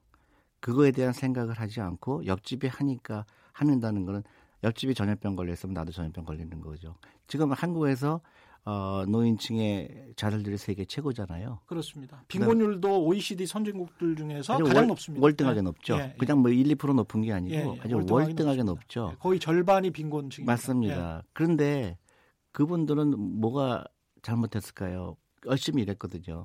[0.61, 4.23] 그거에 대한 생각을 하지 않고 옆집이 하니까 하는다는 거는
[4.63, 6.95] 옆집이 전염병 걸렸으면 나도 전염병 걸리는 거죠.
[7.27, 8.21] 지금 한국에서
[8.67, 11.61] 어, 노인층의 자살률이 세계 최고잖아요.
[11.65, 12.23] 그렇습니다.
[12.29, 15.23] 빈곤율도 OECD 선진국들 중에서 가장 월- 높습니다.
[15.25, 15.63] 월등하게 예.
[15.63, 15.95] 높죠.
[15.97, 16.15] 예, 예.
[16.19, 17.81] 그냥 뭐 1, 2% 높은 게 아니고 예, 예.
[17.81, 18.63] 아주 월등하게 월등하게.
[18.65, 19.11] 높죠.
[19.13, 20.45] 예, 거의 절반이 빈곤층.
[20.45, 21.23] 맞습니다.
[21.33, 21.97] 그런데
[22.53, 23.85] 그분들은 뭐가
[24.21, 25.17] 잘못했을까요?
[25.47, 26.45] 열심히 일했거든요.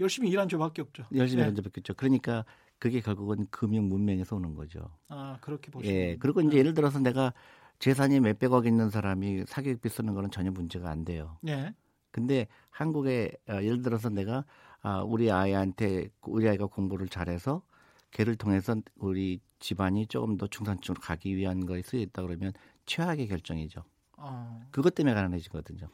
[0.00, 1.04] 열심히 일한 죄밖에 없죠.
[1.14, 1.46] 열심히 예.
[1.46, 1.94] 던져 뵙겠죠.
[1.94, 2.44] 그러니까
[2.78, 4.90] 그게 결국은 금융 문명에서 오는 거죠.
[5.08, 5.96] 아 그렇게 보시면.
[5.96, 6.16] 예.
[6.18, 7.32] 그리고 이제 예를 들어서 내가
[7.78, 11.38] 재산이 몇백억 있는 사람이 사교육비 쓰는 거는 전혀 문제가 안 돼요.
[11.46, 11.74] 예.
[12.10, 14.44] 근데 한국에 어, 예를 들어서 내가
[14.82, 17.62] 아, 우리 아이한테 우리 아이가 공부를 잘해서
[18.10, 22.52] 걔를 통해서 우리 집안이 조금 더 중산층으로 가기 위한 거에 쓰여 있다 그러면
[22.86, 23.82] 최악의 결정이죠.
[24.18, 25.88] 어, 그것 때문에 가난해지거든요.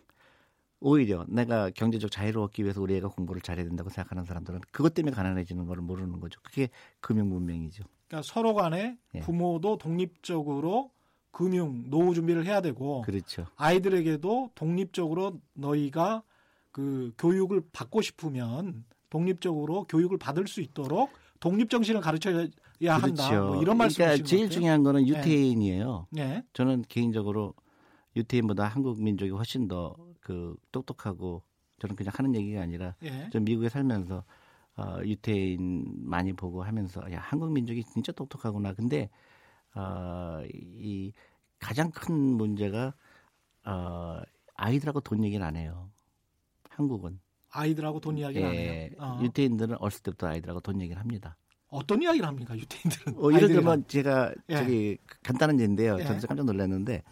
[0.80, 5.14] 오히려 내가 경제적 자유를 얻기 위해서 우리 애가 공부를 잘해야 된다고 생각하는 사람들은 그것 때문에
[5.14, 6.40] 가난해지는 걸 모르는 거죠.
[6.42, 7.84] 그게 금융 문명이죠.
[8.08, 9.20] 그러니까 서로 간에 예.
[9.20, 10.90] 부모도 독립적으로
[11.30, 13.46] 금융 노후 준비를 해야 되고 그렇죠.
[13.56, 16.22] 아이들에게도 독립적으로 너희가
[16.72, 22.48] 그 교육을 받고 싶으면 독립적으로 교육을 받을 수 있도록 독립 정신을 가르쳐야
[22.88, 23.40] 한다.
[23.42, 24.48] 뭐 이런 말씀 그러니까 제일 것 같아요.
[24.48, 26.06] 중요한 거는 유태인이에요.
[26.18, 26.42] 예.
[26.52, 27.54] 저는 개인적으로
[28.16, 29.94] 유태인보다 한국 민족이 훨씬 더
[30.30, 31.42] 그 똑똑하고
[31.80, 33.28] 저는 그냥 하는 얘기가 아니라 예.
[33.32, 34.22] 전 미국에 살면서
[34.76, 38.72] 어, 유태인 많이 보고 하면서 야 한국 민족이 진짜 똑똑하구나.
[38.74, 39.10] 근데
[39.74, 41.12] 어, 이
[41.58, 42.94] 가장 큰 문제가
[43.64, 44.20] 어,
[44.54, 45.90] 아이들하고 돈 얘기는 안 해요.
[46.68, 47.18] 한국은
[47.50, 48.90] 아이들하고 돈 이야기를 안 예, 해요.
[48.98, 49.18] 어.
[49.22, 51.36] 유태인들은 어렸을 때부터 아이들하고 돈 얘기를 합니다.
[51.66, 53.18] 어떤 이야기를 합니까 유태인들은?
[53.18, 53.48] 어, 예를.
[53.48, 54.56] 들면 제가 예.
[54.56, 55.96] 저기 간단한 예인데요.
[55.98, 56.04] 예.
[56.04, 57.02] 저도 깜짝 놀랐는데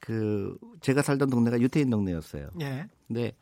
[0.00, 2.50] 그 제가 살던 동네가 유태인 동네였어요.
[2.60, 2.88] 예.
[3.06, 3.32] 근데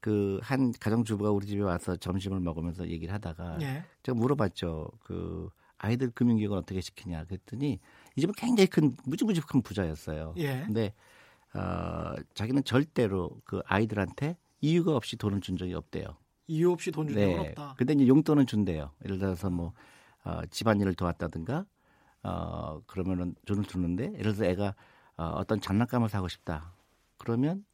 [0.00, 3.84] 그 한 가정 주부가 우리 집에 와서 점심을 먹으면서 얘기를 하다가 예.
[4.02, 4.88] 제가 물어봤죠.
[5.02, 7.80] 그 아이들 금융교육을 어떻게 시키냐 그랬더니
[8.14, 10.34] 이 집은 굉장히 큰 무지무지 큰 부자였어요.
[10.36, 10.62] 예.
[10.64, 10.94] 근데
[11.54, 16.16] 어, 자기는 절대로 그 아이들한테 이유가 없이 돈을 준 적이 없대요.
[16.46, 17.38] 이유 없이 돈건 네.
[17.38, 17.74] 없다.
[17.76, 18.92] 근데 이제 용돈은 준대요.
[19.04, 19.72] 예를 들어서 뭐
[20.24, 21.66] 어, 집안일을 도왔다든가
[22.22, 24.74] 어 그러면은 돈을 주는데 예를 들어서 애가
[25.16, 26.72] 어, 어떤 장난감을 사고 싶다.
[27.18, 27.64] 그러면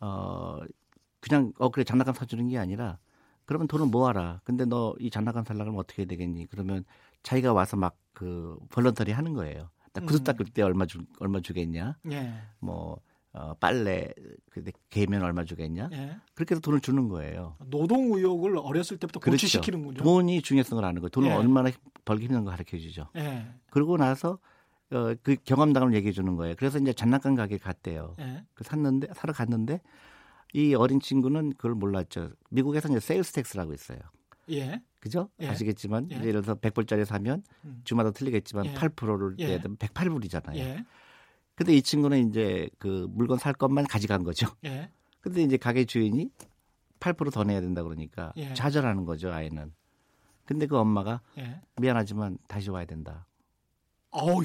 [0.00, 0.58] 어
[1.20, 2.98] 그냥 어 그래 장난감 사주는 게 아니라
[3.46, 4.40] 그러면 돈을 모아라.
[4.44, 6.46] 근데 너 이 장난감 살려면 고 어떻게 해야 되겠니?
[6.46, 6.84] 그러면
[7.22, 9.70] 자기가 와서 막 그 벌런터리 하는 거예요.
[9.92, 10.24] 딱 구두 음.
[10.24, 11.98] 닦을 때 얼마 주 얼마 주겠냐?
[12.12, 12.32] 예.
[12.60, 13.00] 뭐
[13.32, 14.08] 어, 빨래
[14.50, 15.88] 그 개면 얼마 주겠냐?
[15.92, 16.16] 예.
[16.34, 17.56] 그렇게 해서 돈을 주는 거예요.
[17.66, 19.32] 노동 의욕을 어렸을 때부터 그렇죠.
[19.34, 20.00] 고취시키는군요.
[20.04, 21.08] 돈이 중요성을 아는 거예요.
[21.10, 21.34] 돈을 예.
[21.34, 21.70] 얼마나
[22.04, 23.08] 벌기 힘든 거 가르쳐 주죠.
[23.16, 23.46] 예.
[23.70, 24.38] 그러고 나서
[24.94, 26.54] 어, 그 경험담을 얘기해 주는 거예요.
[26.56, 28.14] 그래서 이제 장난감 가게 갔대요.
[28.20, 28.44] 예.
[28.54, 29.80] 그 샀는데 사러 갔는데
[30.52, 32.30] 이 어린 친구는 그걸 몰랐죠.
[32.50, 33.98] 미국에서 이제 sales tax라고 있어요.
[34.50, 34.80] 예.
[35.00, 35.28] 그죠?
[35.40, 35.48] 예.
[35.48, 36.16] 아시겠지만 예.
[36.16, 37.80] 예를 들어서 100불짜리 사면 음.
[37.84, 38.74] 주마다 틀리겠지만 예.
[38.74, 39.46] 8%를 예.
[39.48, 40.56] 내야 되면 108불이잖아요.
[40.56, 40.84] 예.
[41.56, 44.46] 근데 이 친구는 이제 그 물건 살 것만 가져간 거죠.
[44.64, 44.90] 예.
[45.20, 46.30] 근데 이제 가게 주인이
[47.00, 48.54] 8%더 내야 된다 그러니까 예.
[48.54, 49.72] 좌절하는 거죠, 아이는.
[50.44, 51.60] 근데 그 엄마가 예.
[51.80, 53.26] 미안하지만 다시 와야 된다.
[54.10, 54.44] 어휴.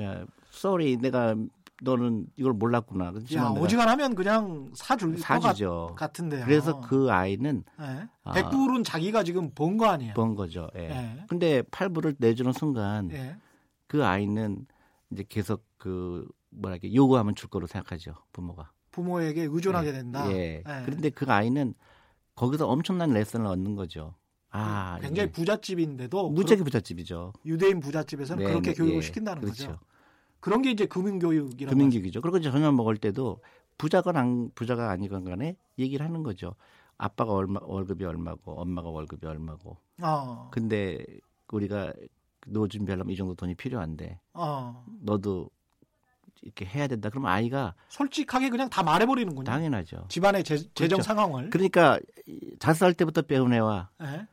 [0.00, 1.34] 야, sorry, 내가
[1.82, 3.12] 너는 이걸 몰랐구나.
[3.34, 5.94] 야, 어지간하면 그냥 사줄 것 사주죠.
[5.98, 8.08] 같, 은데요 그래서 그 아이는 예.
[8.22, 8.32] 아.
[8.32, 10.14] 100불은 자기가 지금 번 거 아니에요.
[10.14, 10.68] 번 거죠.
[10.76, 10.90] 예.
[10.90, 11.24] 예.
[11.28, 13.36] 근데 8불을 내주는 순간 예.
[13.88, 14.64] 그 아이는
[15.10, 18.70] 이제 계속 그 뭐랄까 요구하면 줄 거로 생각하죠 부모가.
[18.92, 19.92] 부모에게 의존하게 예.
[19.92, 20.30] 된다.
[20.30, 20.36] 예.
[20.58, 20.82] 예.
[20.84, 21.74] 그런데 그 아이는
[22.36, 24.14] 거기서 엄청난 레슨을 얻는 거죠.
[24.52, 25.32] 그 아, 굉장히 예.
[25.32, 27.32] 부잣집인데도 무지하게 부잣집이죠.
[27.46, 29.00] 유대인 부잣집에서는 네, 그렇게 네, 교육을 예.
[29.00, 29.66] 시킨다는 그렇죠.
[29.66, 29.80] 거죠.
[30.40, 32.20] 그런 게 이제 금융교육이라고 금융교육이죠.
[32.20, 33.40] 그리고 이제 저녁 먹을 때도
[33.78, 36.54] 부자건 안, 부자가 아니건 간에 얘기를 하는 거죠.
[36.98, 39.78] 아빠가 얼마 월급이 얼마고 엄마가 월급이 얼마고.
[40.02, 40.50] 어.
[40.52, 41.02] 근데
[41.50, 41.94] 우리가
[42.46, 44.84] 노 준비하려면 이 정도 돈이 필요한데 어.
[45.00, 45.48] 너도
[46.42, 47.08] 이렇게 해야 된다.
[47.08, 49.44] 그러면 아이가 솔직하게 그냥 다 말해버리는군요.
[49.44, 50.06] 당연하죠.
[50.08, 51.02] 집안의 재, 정 그렇죠.
[51.02, 51.48] 상황을.
[51.48, 51.98] 그러니까
[52.58, 54.26] 자살 때부터 배운 애와 에?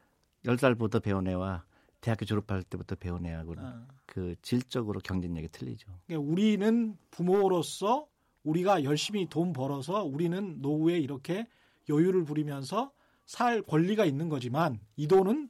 [0.45, 1.63] 10살부터 배운 애와
[2.01, 3.87] 대학교 졸업할 때부터 배운 애하고는 아.
[4.05, 5.89] 그 질적으로 경쟁력이 틀리죠.
[6.07, 8.07] 그러니까 우리는 부모로서
[8.43, 11.47] 우리가 열심히 돈 벌어서 우리는 노후에 이렇게
[11.89, 12.91] 여유를 부리면서
[13.25, 15.49] 살 권리가 있는 거지만 이 돈은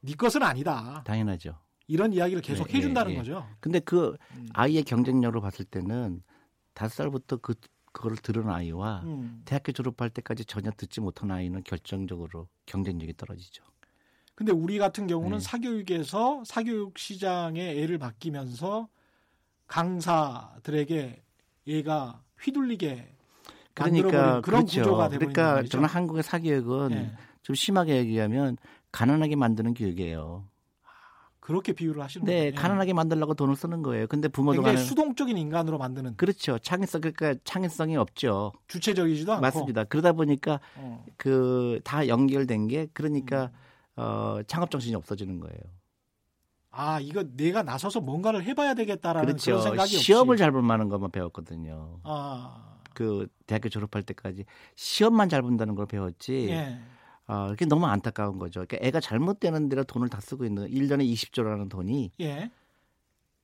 [0.00, 1.02] 네 것은 아니다.
[1.04, 1.58] 당연하죠.
[1.86, 3.18] 이런 이야기를 계속 예, 예 해준다는 예, 예.
[3.18, 3.46] 거죠.
[3.60, 4.48] 근데 그 음.
[4.54, 6.22] 아이의 경쟁력을 봤을 때는
[6.74, 7.54] 다섯 살부터 그
[7.92, 9.42] 그걸 들은 아이와 음.
[9.44, 13.62] 대학교 졸업할 때까지 전혀 듣지 못한 아이는 결정적으로 경쟁력이 떨어지죠.
[14.34, 15.44] 근데 우리 같은 경우는 네.
[15.44, 18.88] 사교육에서 사교육 시장에 애를 맡기면서
[19.66, 21.22] 강사들에게
[21.68, 23.08] 얘가 휘둘리게
[23.74, 24.80] 그러니까 그런 그렇죠.
[24.80, 25.68] 구조가 되고 있는 그러니까 거죠.
[25.70, 27.12] 저는 한국의 사교육은 예.
[27.42, 28.56] 좀 심하게 얘기하면
[28.90, 30.44] 가난하게 만드는 교육이에요.
[31.40, 32.54] 그렇게 비유를 하시는 네, 거예요.
[32.54, 34.06] 가난하게 만들려고 돈을 쓰는 거예요.
[34.06, 36.58] 근데 부모도 굉장히 가는 수동적인 인간으로 만드는 그렇죠.
[36.58, 38.52] 창의성 그러니까 창의성이 없죠.
[38.68, 39.84] 주체적이지도 않고 맞습니다.
[39.84, 41.04] 그러다 보니까 어.
[41.16, 43.71] 그다 연결된 게 그러니까 음.
[43.96, 45.58] 어, 창업 정신이 없어지는 거예요.
[46.70, 49.60] 아 이거 내가 나서서 뭔가를 해봐야 되겠다라는 그런 그렇죠.
[49.60, 50.36] 생각이 시험을.
[50.38, 52.00] 잘볼 만한 것만 배웠거든요.
[52.02, 56.48] 아, 그 대학교 졸업할 때까지 시험만 잘 본다는 걸 배웠지.
[56.48, 56.78] 예.
[57.26, 58.64] 어, 그게 너무 안타까운 거죠.
[58.66, 62.50] 그러니까 애가 잘못되는 데로 돈을 다 쓰고 있는 1년에 20조라는 돈이 예.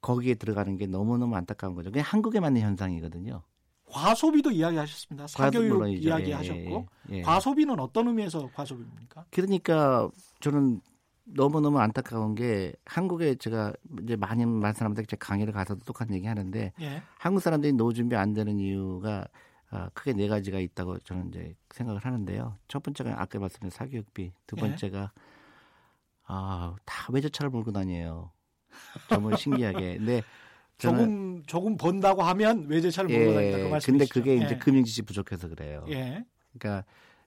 [0.01, 1.91] 거기에 들어가는 게 너무너무 안타까운 거죠.
[1.91, 3.43] 그게 한국에 맞는 현상이거든요.
[3.91, 5.27] 과소비도 이야기하셨습니다.
[5.27, 6.09] 사교육 물론이죠.
[6.09, 7.23] 이야기하셨고 예, 예, 예.
[7.23, 9.27] 과소비는 어떤 의미에서 과소비입니까?
[9.31, 10.81] 그러니까 저는
[11.25, 13.73] 너무 너무 안타까운 게 한국에 제가
[14.03, 17.03] 이제 많이 많은 사람들한테 강의를 가서도 똑같은 얘기 하는데 예.
[17.19, 19.27] 한국 사람들이 노후 준비 안 되는 이유가
[19.71, 22.57] 아, 크게 네 가지가 있다고 저는 이제 생각을 하는데요.
[22.69, 24.61] 첫 번째가 아까 말씀드린 사교육비, 두 예.
[24.61, 25.13] 번째가
[26.27, 28.33] 아, 다 외제차를 몰고 다녀요.
[29.09, 29.99] 정말 신기하게.
[29.99, 30.23] 근데
[30.79, 33.93] 조금 조금 번다고 하면 외제차를 몰고 다닌다 그 예, 말씀이시죠?
[33.93, 34.59] 근데 그게 이제 예.
[34.59, 35.85] 금융 지식 부족해서 그래요.
[35.91, 36.25] 예.
[36.57, 36.85] 그러니까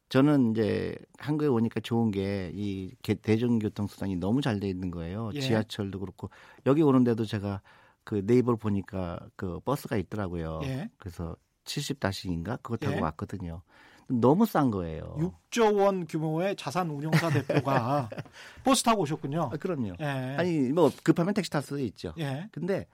[0.10, 5.32] 저는 이제 한국에 오니까 좋은 게 이 대중교통 수단이 너무 잘 돼 있는 거예요.
[5.36, 5.40] 예.
[5.42, 6.30] 지하철도 그렇고
[6.66, 7.62] 여기 오는데도 제가
[8.04, 10.62] 그 네이버를 보니까 그 버스가 있더라고요.
[10.64, 10.90] 예.
[10.98, 11.36] 그래서
[11.66, 13.02] 70다시인가 그거 타고 예.
[13.02, 13.62] 왔거든요.
[14.08, 15.16] 너무 싼 거예요.
[15.52, 18.10] 6조 원 규모의 자산 운용사 대표가
[18.64, 19.52] 버스 타고 오셨군요.
[19.54, 19.94] 아, 그럼요.
[20.02, 20.06] 예.
[20.38, 22.14] 아니 뭐 급하면 택시 탈 수도 있죠.
[22.18, 22.48] 예.
[22.52, 22.88] 근데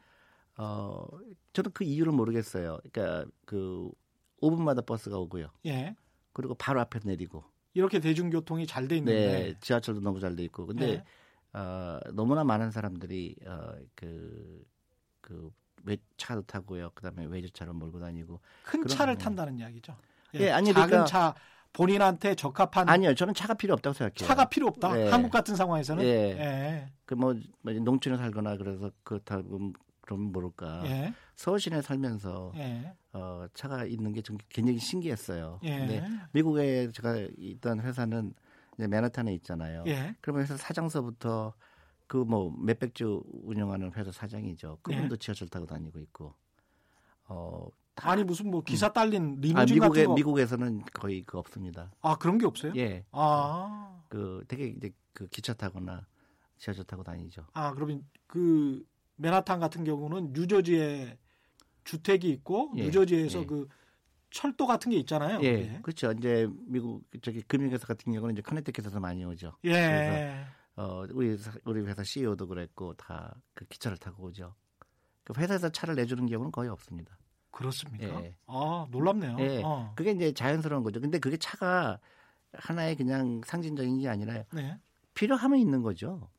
[0.57, 1.05] 어
[1.53, 2.79] 저는 그 이유를 모르겠어요.
[2.91, 3.89] 그러니까 그
[4.41, 5.49] 5분마다 버스가 오고요.
[5.65, 5.95] 예.
[6.33, 7.43] 그리고 바로 앞에 내리고.
[7.73, 10.65] 이렇게 대중교통이 잘 돼 있는데 네, 지하철도 너무 잘 돼 있고.
[10.65, 11.03] 근데 예.
[11.57, 14.63] 어, 너무나 많은 사람들이 어, 그,
[15.21, 15.51] 그,
[15.83, 16.91] 외, 차도 타고요.
[16.93, 18.39] 그 다음에 외제차를 몰고 다니고.
[18.63, 19.23] 큰 차를 네.
[19.23, 19.95] 탄다는 이야기죠.
[20.35, 21.35] 예, 아니, 작은 그러니까- 차
[21.73, 24.27] 본인한테 적합한 아니요, 저는 차가 필요 없다고 생각해요.
[24.27, 24.93] 차가 필요 없다.
[24.93, 25.09] 네.
[25.09, 26.07] 한국 같은 상황에서는 예.
[26.07, 26.91] 예.
[27.05, 29.73] 그 뭐, 뭐 농촌에 살거나 그래서 그렇다고
[30.07, 30.83] 그럼 모를까.
[30.85, 31.13] 예.
[31.35, 32.93] 서울시내 살면서 예.
[33.11, 35.59] 어, 차가 있는 게 좀 굉장히 신기했어요.
[35.63, 35.77] 예.
[35.79, 38.33] 근데 미국에 제가 있던 회사는
[38.77, 39.83] 이제 맨하탄에 있잖아요.
[39.85, 40.15] 예.
[40.21, 41.53] 그러면 회사 사장서부터
[42.07, 44.79] 그 뭐 몇백 주 운영하는 회사 사장이죠.
[44.81, 45.17] 그분도 예.
[45.19, 46.33] 지하철 타고 다니고 있고.
[47.25, 50.13] 어, 다- 아니 무슨 뭐 기사 딸린 아, 리무진 미국에 같은 거.
[50.15, 51.91] 미국에서는 거의 그 없습니다.
[52.01, 52.71] 아 그런 게 없어요?
[52.77, 53.03] 예.
[53.11, 53.99] 아.
[54.07, 56.05] 그 되게 이제 그 기차 타거나
[56.57, 57.45] 지하철 타고 다니죠.
[57.53, 58.85] 아 그러면 그
[59.17, 61.17] 맨하탄 같은 경우는 뉴저지에
[61.83, 62.83] 주택이 있고 예.
[62.83, 63.45] 뉴저지에서 예.
[63.45, 63.67] 그
[64.29, 65.39] 철도 같은 게 있잖아요.
[65.43, 65.79] 예.
[65.81, 66.11] 그렇죠.
[66.11, 69.55] 이제 미국 저기 금융회사 같은 경우는 이제 커넥티컷에서 많이 오죠.
[69.65, 69.71] 예.
[69.71, 74.53] 그래서 어, 우리 회사, 우리 회사 CEO도 그랬고 다 그 기차를 타고 오죠.
[75.23, 77.17] 그 회사에서 차를 내주는 경우는 거의 없습니다.
[77.51, 78.23] 그렇습니까?
[78.23, 78.35] 예.
[78.45, 79.37] 아 놀랍네요.
[79.39, 79.61] 예.
[79.63, 79.93] 어.
[79.95, 81.01] 그게 이제 자연스러운 거죠.
[81.01, 81.99] 근데 그게 차가
[82.53, 84.77] 하나의 그냥 상징적인 게 아니라 네.
[85.15, 86.29] 필요하면 있는 거죠.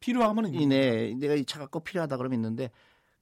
[0.00, 2.70] 필요하면은 이네 내가 이 차가 꼭 필요하다 그러면 있는데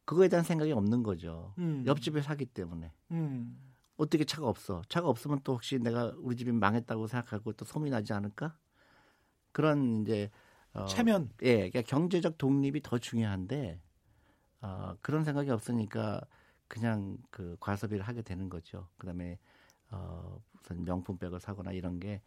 [0.05, 1.53] 그거에 대한 생각이 없는 거죠.
[1.59, 1.85] 음.
[1.87, 3.59] 옆집에 사기 때문에 음.
[3.97, 4.83] 어떻게 차가 없어?
[4.89, 8.57] 차가 없으면 또 혹시 내가 우리 집이 망했다고 생각하고 또 소문이 나지 않을까?
[9.53, 10.31] 그런 이제
[10.73, 11.31] 어, 체면.
[11.43, 13.81] 예, 그러니까 경제적 독립이 더 중요한데
[14.61, 16.21] 어, 그런 생각이 없으니까
[16.69, 18.89] 그냥 그 과소비를 하게 되는 거죠.
[18.99, 19.39] 그다음에
[19.91, 22.23] 어, 무슨 명품백을 사거나 이런 게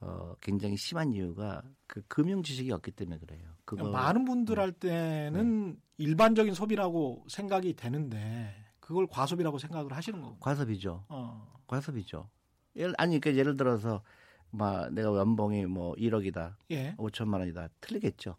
[0.00, 3.42] 어, 굉장히 심한 이유가 그 금융 지식이 없기 때문에 그래요.
[3.64, 10.38] 그거 많은 분들 할 때는 일반적인 소비라고 생각이 되는데 그걸 과소비라고 생각을 하시는 거고.
[10.38, 11.04] 과소비죠.
[11.08, 11.52] 어.
[11.66, 12.28] 과소비죠.
[12.76, 14.02] 예를, 아니 그러니까 예를 들어서
[14.50, 16.94] 막 내가 연봉이 뭐 1억이다, 예.
[16.96, 18.36] 5천만 원이다, 틀리겠죠.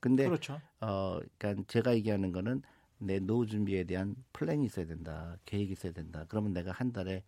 [0.00, 0.60] 근데 그렇죠.
[0.80, 2.62] 어, 그러니까 제가 얘기하는 거는
[2.98, 6.24] 내 노후 준비에 대한 플랜이 있어야 된다, 계획이 있어야 된다.
[6.28, 7.24] 그러면 내가 한 달에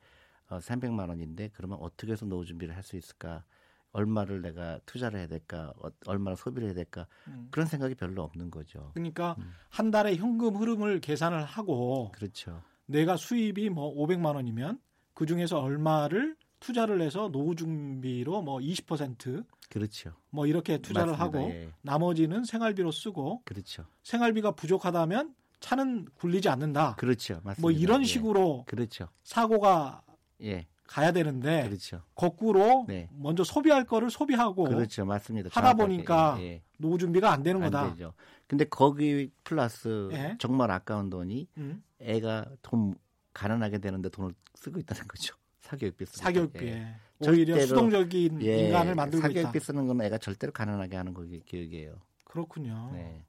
[0.48, 3.44] 어, 300만 원인데 그러면 어떻게 해서 노후 준비를 할 수 있을까?
[3.92, 5.72] 얼마를 내가 투자를 해야 될까?
[5.82, 7.06] 어, 얼마나 소비를 해야 될까?
[7.28, 7.48] 음.
[7.50, 8.90] 그런 생각이 별로 없는 거죠.
[8.94, 9.52] 그러니까 음.
[9.68, 12.62] 한 달에 현금 흐름을 계산을 하고 그렇죠.
[12.86, 14.80] 내가 수입이 뭐 500만 원이면
[15.14, 20.12] 그 중에서 얼마를 투자를 해서 노후 준비로 뭐 20%뭐 그렇죠.
[20.46, 21.38] 이렇게 투자를 맞습니다.
[21.38, 21.72] 하고 예.
[21.82, 23.86] 나머지는 생활비로 쓰고 그렇죠.
[24.02, 26.96] 생활비가 부족하다면 차는 굴리지 않는다.
[26.96, 27.34] 그렇죠.
[27.44, 27.60] 맞습니다.
[27.60, 28.04] 뭐 이런 예.
[28.04, 29.08] 식으로 그렇죠.
[29.22, 30.02] 사고가
[30.42, 30.66] 예.
[30.90, 32.02] 가야 되는데 그렇죠.
[32.16, 33.08] 거꾸로 네.
[33.12, 35.04] 먼저 소비할 거를 소비하고 그렇죠.
[35.04, 35.48] 맞습니다.
[35.52, 35.82] 하다 정확하게.
[35.84, 36.62] 보니까 예, 예.
[36.78, 37.90] 노후 준비가 안 되는 안 거다.
[37.90, 38.12] 되죠.
[38.48, 40.34] 근데 거기 플러스 예.
[40.40, 42.96] 정말 아까운 돈이 음, 애가 돈
[43.34, 45.36] 가난하게 되는데 돈을 쓰고 있다는 거죠.
[45.62, 46.16] 사교육비 쓰고.
[46.24, 46.96] 사교육비에 예.
[47.28, 48.66] 오히려 절대로- 수동적인 예.
[48.66, 49.64] 인간을 만들고 사교육비 있다.
[49.64, 51.94] 쓰는 건 애가 절대로 가난하게 하는 거기 교육이에요.
[52.24, 52.90] 그렇군요.
[52.94, 53.24] 네.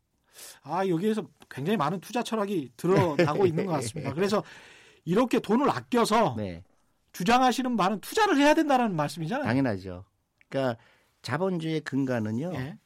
[0.64, 4.16] 아 여기에서 굉장히 많은 투자 철학이 드러나고 있는 것 같습니다.
[4.16, 4.44] 그래서
[5.06, 6.64] 이렇게 돈을 아껴서 네.
[7.14, 9.46] 주장하시는 바는 투자를 해야 된다는 말씀이잖아요.
[9.46, 10.06] 당연하죠.
[10.50, 10.82] 그러니까
[11.22, 12.54] 자본주의의 근간은요.
[12.56, 12.78] 예.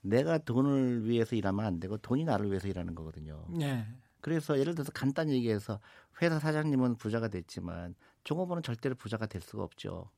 [0.00, 3.46] 내가 돈을 위해서 일하면 안 되고 돈이 나를 위해서 일하는 거거든요.
[3.60, 3.86] 예.
[4.20, 5.80] 그래서 예를 들어서 간단히 얘기해서
[6.20, 10.10] 회사 사장님은 부자가 됐지만 종업원은 절대로 부자가 될 수가 없죠.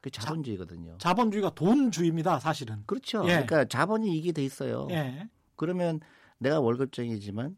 [0.00, 0.98] 그 자본주의거든요.
[0.98, 2.82] 자 본주의가 돈주의입니다, 사실은.
[2.86, 3.22] 그렇죠.
[3.24, 3.44] 예.
[3.44, 4.88] 그러니까 자본이 이게 돼 있어요.
[4.90, 5.28] 예.
[5.54, 6.00] 그러면
[6.38, 7.56] 내가 월급쟁이지만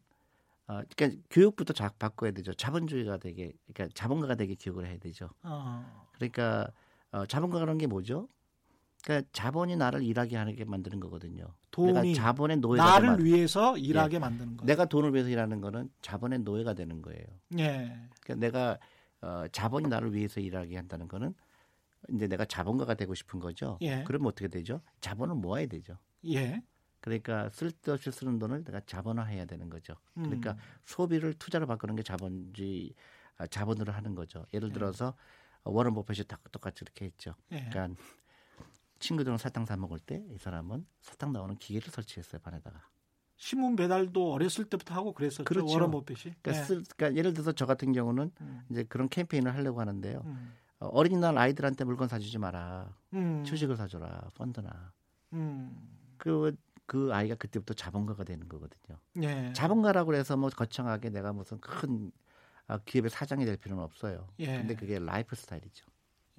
[0.67, 2.55] 어, 그러니까 교육부터 자, 바꿔야 되죠.
[2.55, 5.31] 자본주의가 되게 그러니까 자본가가 되게 교육을 해야 되죠.
[5.43, 5.85] 어.
[6.15, 6.69] 그러니까
[7.13, 8.29] 어, 자본가라는 게 뭐죠?
[9.05, 11.55] 그러니까 자본이 나를 일하게 하게 만드는 거거든요.
[11.71, 14.65] 돈이 내가 자본의 노예가 나를 되면 위해서 일하게 만드는 거.
[14.65, 17.27] 내가 돈을 위해서 일하는 거는 자본의 노예가 되는 거예요.
[17.59, 17.99] 예.
[18.23, 18.79] 그러니까 내가
[19.21, 21.35] 어, 자본이 나를 위해서 일하게 한다는 거는
[22.11, 23.79] 이제 내가 자본가가 되고 싶은 거죠.
[23.83, 24.05] 예.
[24.05, 24.81] 그러면 어떻게 되죠?
[25.03, 25.99] 자본을 모아야 되죠.
[26.27, 26.63] 예.
[27.05, 29.95] 그러니까 쓸데없이 쓰는 돈을 내가 자본화해야 되는 거죠.
[30.17, 30.23] 음.
[30.23, 32.95] 그러니까 소비를 투자로 바꾸는 게 자본주의
[33.37, 34.47] 아, 자본으로 하는 거죠.
[34.55, 35.15] 예를 들어서
[35.65, 37.35] 어, 워런 버핏이 다 똑같이 이렇게 했죠.
[37.53, 37.69] 예.
[37.69, 38.01] 그러니까
[39.01, 42.89] 친구들은 사탕 사 먹을 때 이 사람은 사탕 나오는 기계를 설치했어요 반에다가.
[43.37, 45.45] 신문 배달도 어렸을 때부터 하고 그랬었죠.
[45.45, 45.71] 그렇죠.
[45.75, 46.35] 워런 버핏이.
[46.41, 46.55] 그러니까, 예.
[46.65, 48.63] 쓸- 그러니까 예를 들어서 저 같은 경우는 음.
[48.71, 50.23] 이제 그런 캠페인을 하려고 하는데요.
[50.25, 50.55] 음.
[50.81, 52.97] 어, 어린이날 아이들한테 물건 사주지 마라.
[53.13, 53.45] 음.
[53.45, 54.31] 주식을 사줘라.
[54.37, 54.93] 펀드나.
[55.35, 55.77] 음.
[56.17, 58.99] 그, 그 아이가 그때부터 자본가가 되는 거거든요.
[59.23, 59.53] 예.
[59.55, 62.13] 자본가라고 해서 뭐 거창하게 내가 무슨 큰
[62.67, 64.27] 아, 기업의 사장이 될 필요는 없어요.
[64.39, 64.47] 예.
[64.59, 65.87] 근데 그게 라이프 스타일이죠.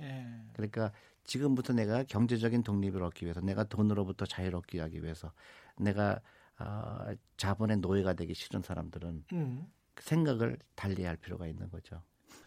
[0.01, 0.25] 예.
[0.53, 0.91] 그러니까
[1.23, 5.31] 지금부터 내가 경제적인 독립을 얻기 위해서 내가 돈으로부터 자유를 얻기 하기 위해서
[5.77, 6.19] 내가
[6.57, 9.67] 아, 자본의 노예가 되기 싫은 사람들은 음.
[9.93, 12.01] 그 생각을 달리할 필요가 있는 거죠.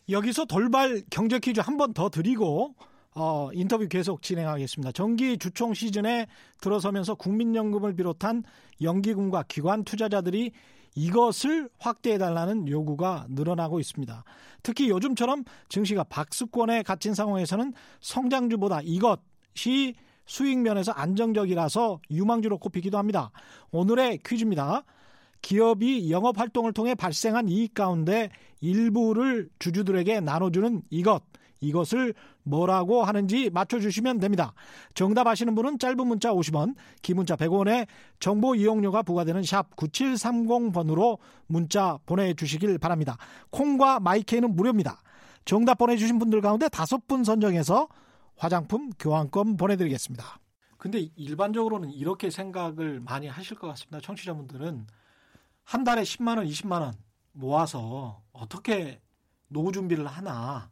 [0.09, 2.75] 여기서 돌발 경제 퀴즈 한 번 더 드리고
[3.15, 4.93] 어, 인터뷰 계속 진행하겠습니다.
[4.93, 6.27] 정기 주총 시즌에
[6.61, 8.45] 들어서면서 국민연금을 비롯한
[8.81, 10.53] 연기금과 기관 투자자들이
[10.95, 14.25] 이것을 확대해달라는 요구가 늘어나고 있습니다.
[14.63, 19.95] 특히 요즘처럼 증시가 박수권에 갇힌 상황에서는 성장주보다 이것이
[20.27, 23.31] 수익 면에서 안정적이라서 유망주로 꼽히기도 합니다.
[23.71, 24.85] 오늘의 퀴즈입니다.
[25.41, 28.29] 기업이 영업 활동을 통해 발생한 이익 가운데
[28.61, 31.23] 일부를 주주들에게 나눠주는 이것,
[31.61, 34.55] 이것을 뭐라고 하는지 맞춰주시면 됩니다.
[34.95, 37.87] 정답 아시는 분은 짧은 문자 50원, 긴 문자 100원에
[38.21, 43.17] 정보 이용료가 부과되는 샵 9730번으로 문자 보내주시길 바랍니다.
[43.51, 45.01] 콩과 마이케이는 무료입니다.
[45.45, 47.89] 정답 보내주신 분들 가운데 다섯 분 선정해서
[48.37, 50.39] 화장품 교환권 보내드리겠습니다.
[50.77, 54.01] 근데 일반적으로는 이렇게 생각을 많이 하실 것 같습니다.
[54.01, 54.87] 청취자분들은
[55.65, 56.95] 한 달에 10만 원, 20만 원
[57.33, 59.01] 모아서 어떻게
[59.49, 60.71] 노후 준비를 하나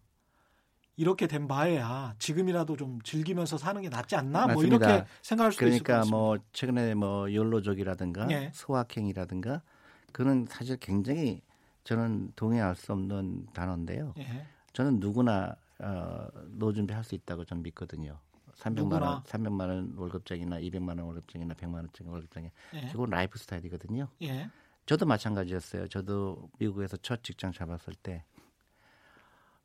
[0.96, 4.46] 이렇게 된 바에야 지금이라도 좀 즐기면서 사는 게 낫지 않나?
[4.46, 4.76] 뭐 맞습니다.
[4.90, 6.16] 이렇게 생각할 수도 있을 것 그러니까 같습니다.
[6.16, 8.50] 뭐 최근에 뭐 욜로족이라든가 예.
[8.54, 9.62] 소확행이라든가
[10.12, 11.42] 그거는 사실 굉장히
[11.84, 14.14] 저는 동의할 수 없는 단어인데요.
[14.18, 14.46] 예.
[14.72, 18.18] 저는 누구나 어, 노후 준비할 수 있다고 저는 믿거든요.
[18.56, 19.10] 300만 누구나?
[19.10, 22.50] 원, 300만 원 월급쟁이나 200만 원 월급쟁이나 100만 원짜리 월급쟁이.
[22.74, 22.88] 예.
[22.90, 24.08] 그건 lifestyle이거든요.
[24.22, 24.48] 예.
[24.86, 25.88] 저도 마찬가지였어요.
[25.88, 28.24] 저도 미국에서 첫 직장 잡았을 때,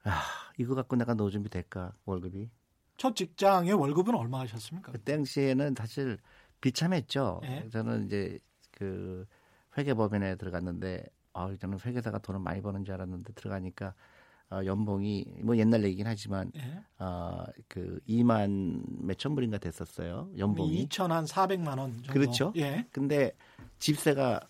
[0.03, 0.21] 아,
[0.57, 2.49] 이거 갖고 내가 노후 준비 될까 월급이?
[2.97, 4.91] 첫 직장의 월급은 얼마 하셨습니까?
[4.91, 6.19] 그 당시에는 사실
[6.61, 7.41] 비참했죠.
[7.45, 7.69] 예.
[7.71, 8.37] 저는 이제
[8.71, 9.25] 그
[9.77, 13.93] 회계법인에 들어갔는데, 아, 저는 회계사가 돈을 많이 버는 줄 알았는데 들어가니까
[14.51, 16.83] 어, 연봉이 뭐 옛날 얘기긴 하지만 예.
[16.99, 20.29] 어, 그 2만 몇천 불인가 됐었어요.
[20.37, 20.87] 연봉이.
[20.87, 22.11] 2천 한 400만 원 정도.
[22.11, 22.53] 그렇죠.
[22.57, 22.85] 예.
[22.91, 23.31] 근데
[23.79, 24.41] 집세가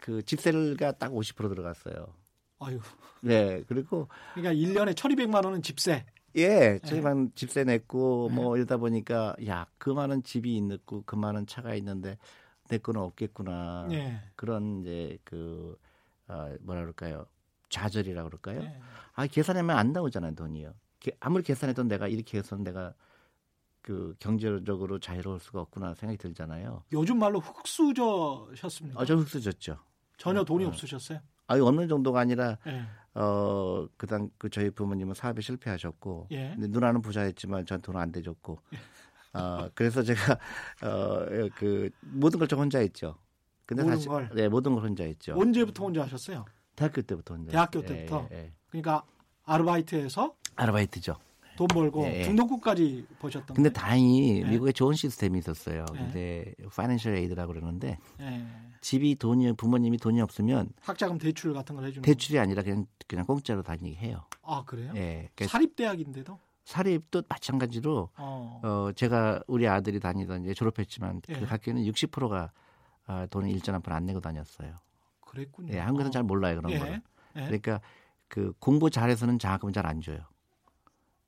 [0.00, 2.14] 그 집세가 딱 50% 들어갔어요.
[2.58, 2.80] 아유.
[3.20, 3.62] 네.
[3.68, 6.04] 그리고 그러니까 1년에 1,200만 원은 집세.
[6.36, 8.34] 예, 저희만 집세 냈고 네.
[8.36, 12.18] 뭐 이러다 보니까 야, 그 많은 집이 있고 그 많은 차가 있는데
[12.68, 13.88] 내 거는 없겠구나.
[13.92, 14.20] 예.
[14.36, 15.78] 그런 이제 그
[16.28, 17.26] 어, 뭐라 그럴까요?
[17.70, 18.60] 좌절이라 그럴까요?
[18.62, 18.80] 예.
[19.14, 20.74] 아, 계산하면 안 나오잖아요, 돈이요.
[21.00, 22.92] 게- 아무리 계산해도 내가 이렇게 해서 내가
[23.80, 26.82] 그 경제적으로 자유로울 수가 없구나 생각이 들잖아요.
[26.92, 29.00] 요즘 말로 흙수저셨습니까?
[29.00, 29.78] 아, 저 흑수졌죠.
[30.18, 30.68] 전혀 돈이 어.
[30.68, 31.20] 없으셨어요?
[31.46, 32.82] 아유, 없는 정도가 아니라 예.
[33.14, 36.50] 어, 그당 그 저희 부모님은 사업에 실패하셨고 예.
[36.54, 38.60] 근데 누나는 부자였지만 전돈안 대줬고
[39.32, 40.34] 어, 그래서 제가
[40.82, 43.16] 어, 그 모든 걸좀 혼자 했죠.
[43.64, 44.30] 근데 모든 사실 걸?
[44.34, 45.34] 네, 모든 걸 혼자 했죠.
[45.38, 46.44] 언제부터 혼자 하셨어요?
[46.74, 47.50] 대학교 때부터 혼자.
[47.50, 47.82] 대학교.
[47.82, 48.28] 때부터?
[48.32, 48.52] 예, 예.
[48.68, 49.04] 그러니까
[49.44, 51.16] 아르바이트해서 아르바이트죠.
[51.56, 52.22] 돈 벌고 예, 예.
[52.22, 53.70] 등록금까지 보셨던 근데?
[53.70, 54.50] 다행히 네.
[54.50, 55.84] 미국에 좋은 시스템이 있었어요.
[55.92, 55.98] 네.
[55.98, 58.46] 근데 파이낸셜 에이드라고 그러는데 예.
[58.80, 63.62] 집이 돈이 부모님이 돈이 없으면 학자금 대출 같은 걸 해주는 대출이 아니라 그냥 그냥 공짜로
[63.62, 64.24] 다니게 해요.
[64.42, 64.54] 거.
[64.54, 64.92] 아 그래요?
[64.96, 65.28] 예.
[65.34, 68.60] 그러니까 사립 대학인데도 사립도 마찬가지로 어.
[68.62, 71.34] 어 제가 우리 아들이 다니던 이제 졸업했지만 예.
[71.34, 72.52] 그 학교는 60%가
[73.08, 74.74] 아, 돈을 일전 한 푼안 내고 다녔어요.
[75.20, 75.72] 그랬군요.
[75.74, 76.12] 예, 한국에서는 어.
[76.12, 76.78] 잘 몰라요 그런 예.
[76.78, 77.02] 거를.
[77.36, 77.40] 예.
[77.44, 77.80] 그러니까
[78.28, 80.18] 그 공부 잘해서는 장학금 잘 안 줘요.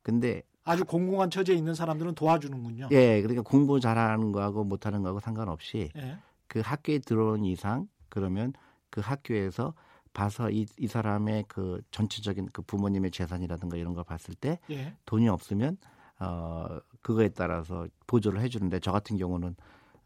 [0.09, 2.89] 근데 아주 공공한 처지에 있는 사람들은 도와주는군요.
[2.93, 6.17] 예, 그러니까 공부 잘하는 거하고 못하는 거하고 상관없이 예.
[6.47, 8.55] 그 학교에 들어온 이상 그러면
[8.89, 9.75] 그 학교에서
[10.15, 14.95] 봐서 이, 이 사람의 그 전체적인 그 부모님의 재산이라든가 이런 걸 봤을 때 예.
[15.05, 15.77] 돈이 없으면
[16.21, 19.57] 어 그거에 따라서 보조를 해주는데 저 같은 경우는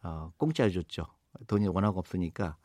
[0.03, 1.07] 어 공짜로 줬죠.
[1.47, 2.57] 돈이 워낙 없으니까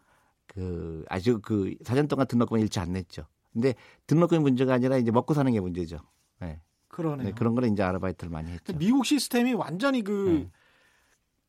[0.47, 3.27] 그 아주 그 4년 동안 등록금 잃지 안 냈죠.
[3.53, 3.75] 근데
[4.07, 5.99] 등록금이 문제가 아니라 이제 먹고 사는 게 문제죠.
[6.39, 6.61] 네.
[6.97, 7.27] 그러네요.
[7.27, 8.75] 네, 그런 거는 이제 아르바이트를 많이 했죠.
[8.75, 10.51] 미국 시스템이 완전히 그, 네.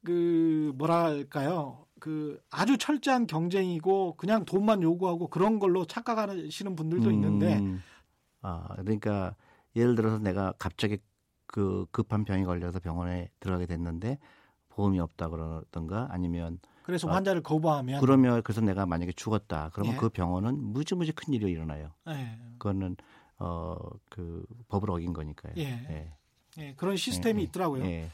[0.05, 1.87] 그, 뭐랄까요.
[1.99, 7.83] 그 아주 철저한 경쟁이고 그냥 돈만 요구하고 그런 걸로 착각하시는 분들도 있는데 음,
[8.41, 9.35] 아 그러니까
[9.75, 10.99] 예를 들어서 내가 갑자기
[11.47, 14.19] 그 급한 병이 걸려서 병원에 들어가게 됐는데
[14.69, 19.99] 보험이 없다 그러던가 아니면 그래서 아, 환자를 거부하면 그러면 그래서 내가 만약에 죽었다 그러면 예.
[19.99, 21.95] 그 병원은 무지무지 큰 일이 일어나요.
[22.09, 22.39] 예.
[22.59, 22.97] 그거는
[23.39, 23.77] 어
[24.09, 25.55] 그 법을 어긴 거니까요.
[25.59, 25.63] 예.
[25.65, 26.13] 예.
[26.59, 27.85] 예, 그런 시스템이 예, 있더라고요.
[27.85, 28.09] 예.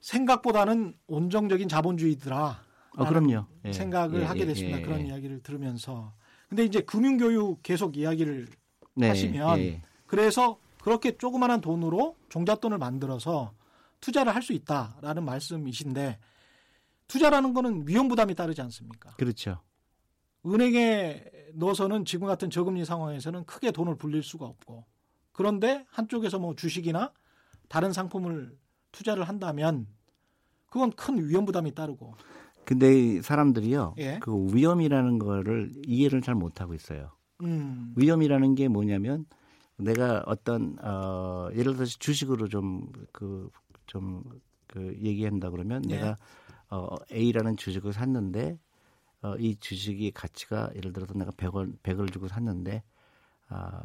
[0.00, 2.62] 생각보다는 온정적인 자본주의더라.
[2.98, 3.46] 어 그럼요.
[3.64, 3.72] 예.
[3.72, 4.78] 생각을 예, 하게 예, 됐습니다.
[4.80, 5.06] 예, 그런 예.
[5.06, 6.12] 이야기를 들으면서.
[6.48, 8.48] 근데 이제 금융교육 계속 이야기를
[8.94, 9.82] 네, 하시면 예.
[10.06, 13.52] 그래서 그렇게 조그마한 돈으로 종잣돈을 만들어서
[14.00, 16.18] 투자를 할 수 있다라는 말씀이신데
[17.08, 19.10] 투자라는 거는 위험 부담이 따르지 않습니까?
[19.16, 19.60] 그렇죠.
[20.52, 24.84] 은행에 넣어서는 지금 같은 저금리 상황에서는 크게 돈을 불릴 수가 없고
[25.32, 27.12] 그런데 한쪽에서 뭐 주식이나
[27.68, 28.56] 다른 상품을
[28.92, 29.86] 투자를 한다면
[30.70, 32.14] 그건 큰 위험 부담이 따르고
[32.64, 33.94] 근데 이 사람들이요.
[33.98, 34.18] 예.
[34.20, 37.12] 그 위험이라는 거를 이해를 잘 못하고 있어요.
[37.42, 39.24] 음, 위험이라는 게 뭐냐면
[39.78, 43.48] 내가 어떤 어 예를 들어서 주식으로 좀 그
[43.86, 45.96] 좀그 얘기한다 그러면 예.
[45.96, 46.16] 내가
[46.70, 48.58] 어 A라는 주식을 샀는데
[49.22, 52.82] 어 이 주식이 가치가 예를 들어서 내가 100원 100을 주고 샀는데
[53.48, 53.80] 아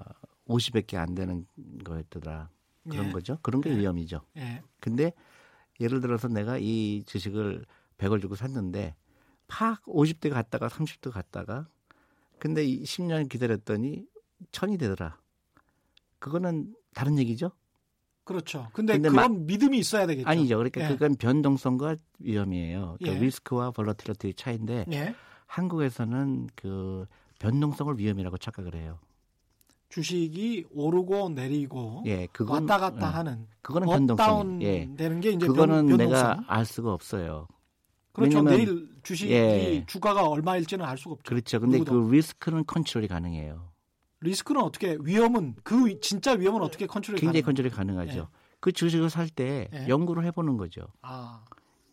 [0.47, 1.45] 50밖에 안 되는
[1.83, 2.49] 거였더라.
[2.89, 3.11] 그런 예.
[3.11, 3.39] 거죠.
[3.41, 3.77] 그런 게 예.
[3.77, 4.21] 위험이죠.
[4.37, 4.61] 예.
[4.79, 5.13] 근데
[5.79, 7.65] 예를 들어서 내가 이 주식을
[7.97, 8.95] 100을 주고 샀는데
[9.47, 11.67] 팍 50대 갔다가 30대 갔다가
[12.39, 14.05] 근데 이 10년 기다렸더니
[14.51, 15.17] 천이 되더라.
[16.19, 17.51] 그거는 다른 얘기죠?
[18.23, 18.69] 그렇죠.
[18.73, 20.27] 근데, 근데 그건 믿음이 있어야 되겠죠.
[20.29, 20.57] 아니죠.
[20.57, 20.87] 그러니까 예.
[20.89, 22.97] 그건 변동성과 위험이에요.
[22.99, 23.25] 그러니까 예.
[23.25, 25.15] 리스크와 볼러틸리티 차이인데 예.
[25.63, 27.05] 한국에서는 그
[27.39, 28.97] 변동성을 위험이라고 착각을 해요.
[29.89, 34.61] 주식이 오르고 내리고 예, 그건 왔다 갔다 예, 하는 그거는 변동성.
[34.63, 34.89] 예.
[34.97, 36.45] 되는 게 이제 그거는 변, 내가 변동성.
[36.47, 37.47] 알 수가 없어요.
[38.13, 38.37] 그렇죠.
[38.39, 39.83] 왜냐면- 내일 주식이 예.
[39.85, 41.29] 주가가 얼마일지는 알 수가 없죠.
[41.29, 41.59] 그렇죠.
[41.59, 42.03] 근데 누구도.
[42.07, 43.69] 그 리스크는 컨트롤이 가능해요.
[44.21, 47.43] 리스크는 어떻게 위험은 그 위- 진짜 위험은 어떻게 컨트롤이 굉장히?
[47.43, 48.17] 컨트롤이 가능하죠.
[48.17, 48.25] 예.
[48.59, 49.87] 그 주식을 살때 예.
[49.87, 50.81] 연구를 해보는 거죠.
[51.03, 51.43] 아,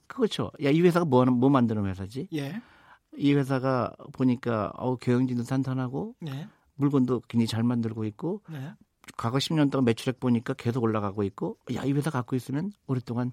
[0.06, 0.50] 그렇죠.
[0.62, 2.28] 야, 이 회사가 뭐, 뭐 만드는 회사지?
[2.32, 2.62] 예.
[3.16, 6.46] 이 회사가 보니까 어 경영진도 탄탄하고 네.
[6.76, 8.72] 물건도 굉장히 잘 만들고 있고 네.
[9.16, 13.32] 과거 10년 동안 매출액 보니까 계속 올라가고 있고 야 이 회사 갖고 있으면 오랫동안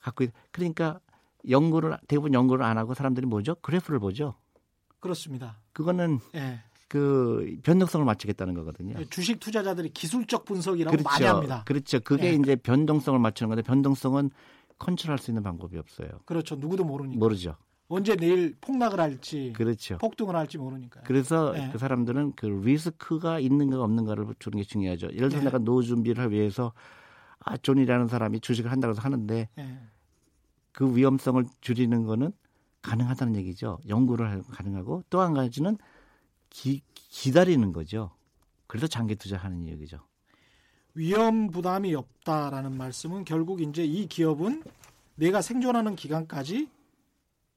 [0.00, 1.00] 갖고 있 그러니까
[1.48, 4.34] 연구를 대부분 연구를 안 하고 사람들이 뭐죠 그래프를 보죠
[5.00, 5.60] 그렇습니다.
[5.72, 6.60] 그거는 예.
[6.88, 9.04] 그 변동성을 맞추겠다는 거거든요.
[9.10, 11.08] 주식 투자자들이 기술적 분석이라고 그렇죠.
[11.08, 11.62] 많이 합니다.
[11.66, 12.00] 그렇죠.
[12.00, 12.32] 그게 예.
[12.34, 14.30] 이제 변동성을 맞추는 건데 변동성은
[14.78, 16.08] 컨트롤할 수 있는 방법이 없어요.
[16.24, 16.56] 그렇죠.
[16.56, 17.18] 누구도 모르니까.
[17.18, 17.56] 모르죠.
[17.88, 19.96] 언제 내일 폭락을 할지 그렇죠.
[19.98, 21.04] 폭등을 할지 모르니까요.
[21.06, 21.70] 그래서 예.
[21.72, 25.08] 그 사람들은 그 리스크가 있는가 없는가를 주는 게 중요하죠.
[25.14, 25.44] 예를 들어 예.
[25.46, 26.72] 내가 노후 준비를 위해서
[27.40, 29.78] 아 존 리라는 사람이 주식을 한다고 해서 하는데 예.
[30.72, 32.32] 그 위험성을 줄이는 거는
[32.82, 33.78] 가능하다는 얘기죠.
[33.88, 35.78] 연구를 하- 가능하고 또 한 가지는
[36.50, 38.10] 기, 기다리는 거죠.
[38.66, 39.98] 그래서 장기 투자하는 얘기죠.
[40.94, 44.62] 위험 부담이 없다라는 말씀은 결국 이제 이 기업은
[45.14, 46.68] 내가 생존하는 기간까지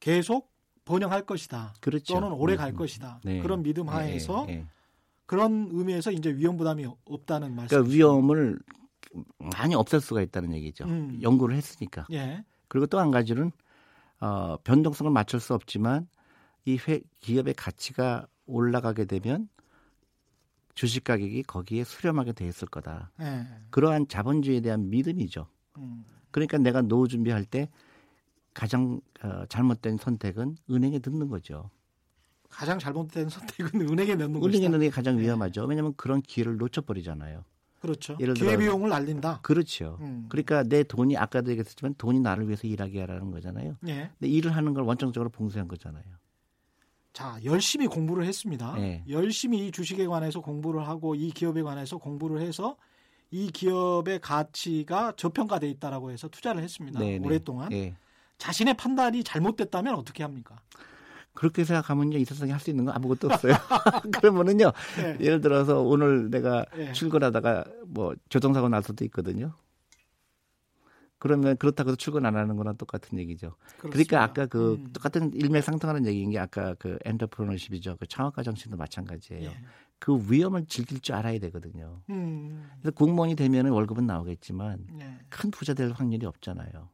[0.02, 0.50] 계속
[0.84, 1.74] 번영할 것이다.
[1.80, 2.14] 그렇죠.
[2.14, 2.76] 또는 오래 음, 갈 음.
[2.76, 3.20] 것이다.
[3.22, 3.40] 네.
[3.40, 4.66] 그런 믿음 예, 하에서 예, 예.
[5.26, 7.68] 그런 의미에서 이제 위험 부담이 없다는 말씀.
[7.68, 8.58] 그러니까 위험을
[9.38, 10.86] 많이 없앨 수가 있다는 얘기죠.
[10.86, 11.20] 음.
[11.22, 12.04] 연구를 했으니까.
[12.10, 12.44] 예.
[12.66, 13.52] 그리고 또 한 가지는
[14.18, 16.08] 어, 변동성을 맞출 수 없지만
[16.64, 19.48] 이 회, 기업의 가치가 올라가게 되면
[20.74, 23.12] 주식 가격이 거기에 수렴하게 돼 있을 거다.
[23.20, 23.46] 예.
[23.70, 25.46] 그러한 자본주의에 대한 믿음이죠.
[25.78, 26.04] 음.
[26.32, 27.68] 그러니까 내가 노후 준비할 때
[28.54, 31.70] 가장 어, 잘못된 선택은 은행에 넣는 거죠.
[32.48, 34.68] 가장 잘못된 선택은 은행에 넣는 은행에 것이다.
[34.68, 35.64] 넣는 게 가장 위험하죠.
[35.64, 37.44] 왜냐하면 그런 기회를 놓쳐버리잖아요.
[37.80, 38.16] 그렇죠.
[38.20, 39.40] 예를 들어- 기회비용을 날린다.
[39.42, 39.98] 그렇죠.
[40.02, 40.26] 음.
[40.28, 43.76] 그러니까 내 돈이 아까도 얘기했지만 돈이 나를 위해서 일하게 하라는 거잖아요.
[43.88, 44.10] 예.
[44.18, 46.04] 근데 일을 하는 걸 원천적으로 봉쇄한 거잖아요.
[47.12, 48.74] 자, 열심히 공부를 했습니다.
[48.76, 49.04] 네.
[49.08, 52.76] 열심히 이 주식에 관해서 공부를 하고 이 기업에 관해서 공부를 해서
[53.30, 57.00] 이 기업의 가치가 저평가돼 있다라고 해서 투자를 했습니다.
[57.00, 57.26] 네, 네.
[57.26, 57.96] 오랫동안 예.
[58.42, 60.56] 자신의 판단이 잘못됐다면 어떻게 합니까?
[61.32, 63.52] 그렇게 생각하면요 이 세상에 할 수 있는 건 아무것도 없어요.
[64.20, 65.16] 그러면은요 예.
[65.24, 66.92] 예를 들어서 오늘 내가 예.
[66.92, 69.54] 출근하다가 뭐 교통사고 날 수도 있거든요.
[71.18, 73.54] 그러면 그렇다고 해서 출근 안 하는 거랑 똑같은 얘기죠.
[73.78, 74.18] 그러니 그렇습니다.
[74.18, 74.92] 까 아까 그 음.
[74.92, 77.96] 똑같은 일맥상통하는 얘기인 게 아까 그 엔터프로너십이죠.
[78.00, 79.50] 그 창업가 정신도 마찬가지예요.
[79.50, 79.56] 예.
[80.00, 82.00] 그 위험을 즐길 줄 알아야 되거든요.
[82.10, 82.68] 음.
[82.80, 85.18] 그래서 공무원이 되면 월급은 나오겠지만 예.
[85.28, 86.88] 큰 부자 될 확률이 없잖아요.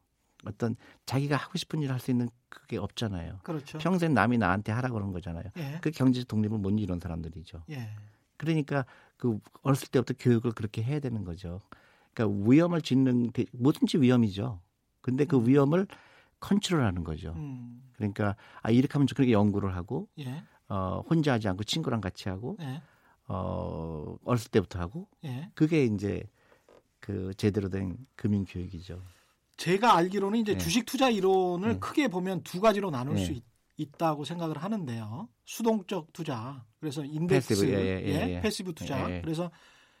[0.45, 0.75] 어떤
[1.05, 3.39] 자기가 하고 싶은 일을 할 수 있는 그게 없잖아요.
[3.43, 3.77] 그렇죠.
[3.77, 5.43] 평생 남이 나한테 하라 그러는 거잖아요.
[5.57, 5.79] 예.
[5.81, 7.63] 그 경제 독립을 못 이룬 사람들이죠.
[7.71, 7.89] 예.
[8.37, 8.85] 그러니까
[9.17, 11.61] 그 어렸을 때부터 교육을 그렇게 해야 되는 거죠.
[12.13, 14.61] 그러니까 위험을 짓는 게 뭐든지 위험이죠.
[15.01, 15.47] 근데 그 음.
[15.47, 15.87] 위험을
[16.39, 17.33] 컨트롤하는 거죠.
[17.35, 17.83] 음.
[17.97, 20.43] 그러니까 아 이렇게 하면 좀 그렇게 연구를 하고 예.
[20.69, 22.81] 어 혼자 하지 않고 친구랑 같이 하고 예.
[23.27, 25.51] 어 어렸을 때부터 하고 예.
[25.53, 26.23] 그게 이제
[26.99, 29.01] 그 제대로 된 금융 교육이죠.
[29.59, 30.57] 제가 알기로는 이제 네.
[30.57, 31.79] 주식 투자 이론을 네.
[31.79, 33.25] 크게 보면 두 가지로 나눌 네.
[33.25, 33.33] 수
[33.77, 35.27] 있, 다고 생각을 하는데요.
[35.45, 38.41] 수동적 투자, 그래서 index, passive, 예, 예, 예, 예.
[38.41, 39.05] passive 투자.
[39.21, 39.51] 그래서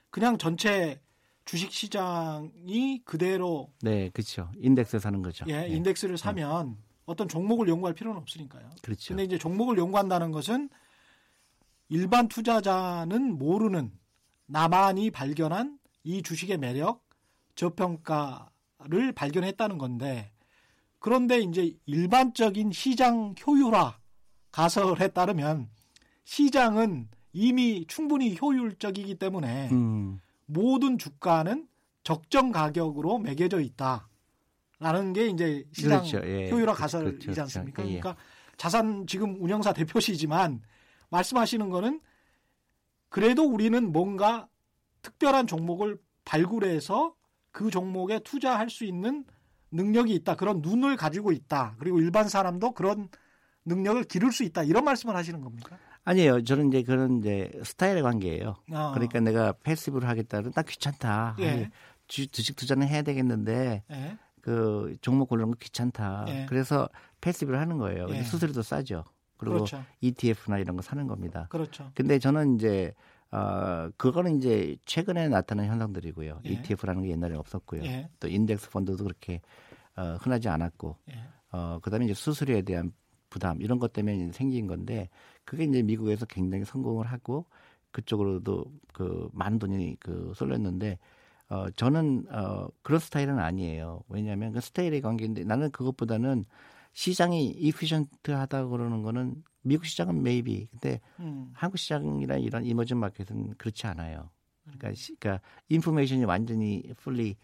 [0.09, 1.01] 그냥 전체
[1.45, 4.49] 주식 시장이 그대로 네, 그렇죠.
[4.57, 5.45] 인덱스 사는 거죠.
[5.49, 8.69] 예, 예, 인덱스를 사면 어떤 종목을 연구할 필요는 없으니까요.
[8.81, 9.09] 그렇죠.
[9.09, 10.69] 근데 이제 종목을 연구한다는 것은
[11.89, 13.91] 일반 투자자는 모르는
[14.45, 17.05] 나만이 발견한 이 주식의 매력,
[17.55, 18.49] 저평가
[18.85, 20.31] 를 발견했다는 건데
[20.99, 23.97] 그런데 이제 일반적인 시장 효율화
[24.51, 25.69] 가설에 따르면
[26.23, 31.67] 시장은 이미 충분히 효율적이기 때문에 음, 모든 주가는
[32.03, 36.21] 적정 가격으로 매겨져 있다라는 게 이제 시장 그렇죠.
[36.25, 36.49] 예.
[36.49, 37.25] 효율화 그- 가설이지 그렇죠.
[37.25, 37.41] 그렇죠.
[37.41, 37.83] 않습니까?
[37.83, 37.99] 예, 예.
[37.99, 38.21] 그러니까
[38.55, 40.61] 자산 지금 운영사 대표시지만
[41.09, 41.99] 말씀하시는 거는
[43.09, 44.47] 그래도 우리는 뭔가
[45.01, 47.13] 특별한 종목을 발굴해서
[47.59, 49.25] 그 종목에 투자할 수 있는
[49.71, 50.35] 능력이 있다.
[50.35, 51.75] 그런 눈을 가지고 있다.
[51.77, 53.09] 그리고 일반 사람도 그런
[53.65, 54.63] 능력을 기를 수 있다.
[54.63, 55.77] 이런 말씀을 하시는 겁니까?
[56.05, 56.41] 아니에요.
[56.45, 58.55] 저는 이제 그런 이제 스타일의 관계예요.
[58.71, 61.35] 아, 그러니까 내가 패시브를 하겠다는 나 귀찮다.
[61.39, 61.49] 예.
[61.49, 61.67] 아니,
[62.07, 64.17] 주, 주식 투자는 해야 되겠는데 예.
[64.39, 66.27] 그 종목 고르는 거 귀찮다.
[66.29, 66.45] 예.
[66.47, 66.87] 그래서
[67.19, 68.07] 패시브를 하는 거예요.
[68.11, 68.23] 예.
[68.23, 69.03] 수수료도 싸죠.
[69.35, 69.83] 그리고 그렇죠.
[69.99, 71.47] ETF나 이런 거 사는 겁니다.
[71.49, 71.91] 그렇죠.
[71.93, 72.93] 근데 저는 이제
[73.31, 76.41] 어 그거는 이제 최근에 나타난 현상들이고요.
[76.45, 76.49] 예.
[76.49, 77.83] ETF라는 게 옛날에 없었고요.
[77.83, 78.09] 예.
[78.19, 79.41] 또 인덱스 펀드도 그렇게
[79.95, 81.19] 어 흔하지 않았고 예.
[81.51, 82.91] 어 그다음에 이제 수수료에 대한
[83.29, 85.09] 부담 이런 것 때문에 생긴 건데
[85.45, 87.45] 그게 이제 미국에서 굉장히 성공을 하고
[87.91, 90.97] 그쪽으로도 그 많은 돈이 그 쏠렸는데
[91.49, 94.03] 어 저는 어 그런 스타일은 아니에요.
[94.09, 96.45] 왜냐하면 그 스타일의 관계인데 나는 그것보다는
[96.93, 101.51] 시장이 efficient하다 그러는 거는 미국 시장은 maybe 근데 음.
[101.53, 104.29] 한국 시장이나 이런 emerging market은 그렇지 않아요.
[104.63, 107.35] 그러니까, 시, 그러니까 information이 완전히 풀리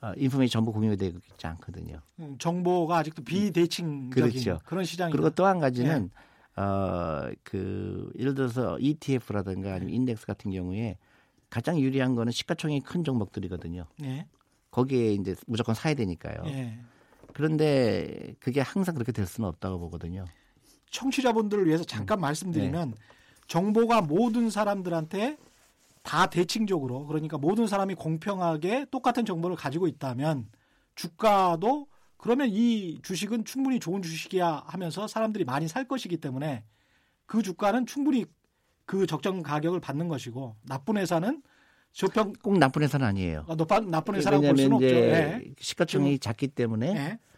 [0.00, 2.00] 어, information 전부 공유되고 있지 않거든요.
[2.20, 4.58] 음, 정보가 아직도 비대칭적인 그렇죠.
[4.64, 6.10] 그런 시장이 그리고 또 한 가지는
[6.56, 10.96] 어그 예를 들어서 ETF라든가 아니면 인덱스 같은 경우에
[11.48, 13.84] 가장 유리한 거는 시가총액이 큰 종목들이거든요.
[14.04, 14.26] 예.
[14.70, 16.42] 거기에 이제 무조건 사야 되니까요.
[16.46, 16.78] 예.
[17.40, 20.26] 그런데 그게 항상 그렇게 될 수는 없다고 보거든요.
[20.90, 22.20] 청취자분들을 위해서 잠깐 음.
[22.20, 22.96] 말씀드리면 네.
[23.46, 25.38] 정보가 모든 사람들한테
[26.02, 30.48] 다 대칭적으로 그러니까 모든 사람이 공평하게 똑같은 정보를 가지고 있다면
[30.94, 31.86] 주가도
[32.18, 36.64] 그러면 이 주식은 충분히 좋은 주식이야 하면서 사람들이 많이 살 것이기 때문에
[37.24, 38.26] 그 주가는 충분히
[38.84, 41.42] 그 적정 가격을 받는 것이고 나쁜 회사는
[41.92, 43.46] 저평 꼭 나쁜 회사는 아니에요.
[43.48, 44.86] 어, 나쁜 나쁜 회사라고 볼 수는 없죠.
[44.86, 45.54] 예.
[45.58, 47.29] 시가총액이 작기 때문에 예.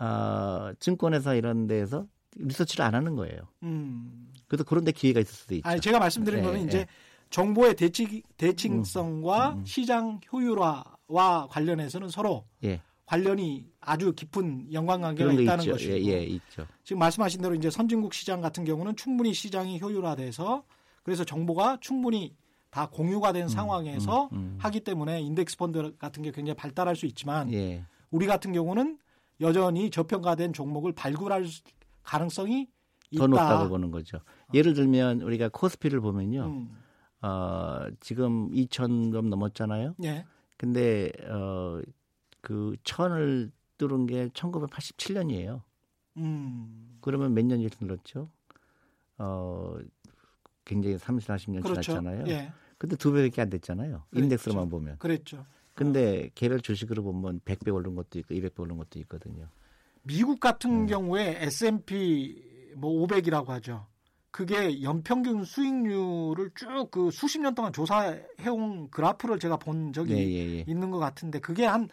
[0.00, 3.38] 어, 증권회사 이런 데에서 리서치를 안 하는 거예요.
[3.62, 4.32] 음.
[4.48, 5.68] 그래서 그런 데 기회가 있을 수도 있죠.
[5.68, 6.64] 아니 제가 말씀드린 예, 거는 예.
[6.64, 6.86] 이제
[7.28, 9.64] 정보의 대칭, 대칭성과 음, 음.
[9.64, 12.80] 시장 효율화와 관련해서는 서로 예.
[13.06, 15.72] 관련이 아주 깊은 연관관계가 있다는 있죠.
[15.72, 16.66] 것이고 예, 예, 있죠.
[16.84, 20.64] 지금 말씀하신 대로 이제 선진국 시장 같은 경우는 충분히 시장이 효율화돼서
[21.02, 22.36] 그래서 정보가 충분히
[22.70, 24.58] 다 공유가 된 상황에서 음, 음.
[24.60, 27.84] 하기 때문에 인덱스 펀드 같은 게 굉장히 발달할 수 있지만 예.
[28.10, 28.98] 우리 같은 경우는
[29.40, 31.46] 여전히 저평가된 종목을 발굴할
[32.02, 32.68] 가능성이
[33.10, 33.22] 있다.
[33.22, 34.20] 더 높다고 보는 거죠.
[34.54, 36.44] 예를 들면 우리가 코스피를 보면요.
[36.46, 36.78] 음.
[37.22, 39.94] 어, 지금 2천 좀 넘었잖아요.
[40.04, 40.24] 예.
[40.56, 41.80] 근데 어,
[42.40, 45.62] 그 천을 뚫은 게 1987년이에요.
[46.18, 46.98] 음.
[47.00, 48.30] 그러면 몇 년이 늘었죠?
[49.18, 49.76] 어,
[50.64, 51.80] 굉장히 30, 40년 그렇죠.
[51.82, 52.24] 지났잖아요.
[52.28, 52.52] 예.
[52.78, 54.04] 근데 두 배밖에 안 됐잖아요.
[54.10, 54.24] 그렇죠.
[54.24, 54.98] 인덱스로만 보면.
[54.98, 55.44] 그랬죠.
[55.80, 59.48] 근데 개별 주식으로 보면 100배 오른 것도 있고 200배 오른 것도 있거든요.
[60.02, 60.92] 미국 같은 네.
[60.92, 63.86] 경우에 S&P 뭐 500이라고 하죠.
[64.30, 70.58] 그게 연평균 수익률을 쭉 그 수십 년 동안 조사해온 그래프를 제가 본 적이 네, 예,
[70.58, 70.64] 예.
[70.68, 71.88] 있는 것 같은데 그게 한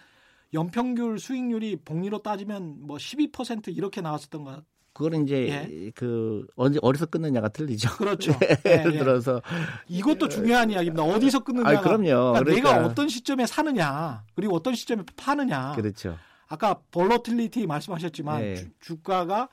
[0.54, 4.66] 연평균 수익률이 복리로 따지면 뭐 12% 이렇게 나왔었던 것.
[4.98, 7.98] 그거는 이제 그 언제 어디서 끊느냐가 틀리죠.
[7.98, 8.32] 그렇죠.
[8.66, 8.98] 예를 예, 예.
[8.98, 9.43] 들어서
[9.88, 11.04] 이것도 중요한 이야기입니다.
[11.04, 11.70] 어디서 끊느냐.
[11.70, 12.04] 아, 그럼요.
[12.34, 12.86] 그러니까 내가 그러니까.
[12.88, 15.74] 어떤 시점에 사느냐, 그리고 어떤 시점에 파느냐.
[15.76, 16.18] 그렇죠.
[16.48, 18.56] 아까 볼러틸리티 말씀하셨지만 네.
[18.56, 19.50] 주, 주가가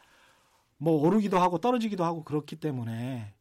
[0.79, 3.35] 뭐 오르기도 하고 떨어지기도 하고 그렇기 때문에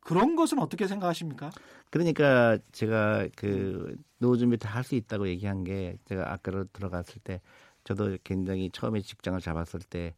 [0.00, 1.50] 그런 것은 어떻게 생각하십니까?
[1.90, 7.42] 그러니까 제가 그 노후 준비 다 할 수 있다고 얘기한 게 제가 아까로 들어갔을 때
[7.84, 10.14] 저도 굉장히 처음에 직장을 잡았을 때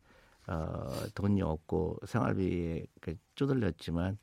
[0.49, 4.19] 어, 돈이 없고 생활비에 그 쪼들렸지만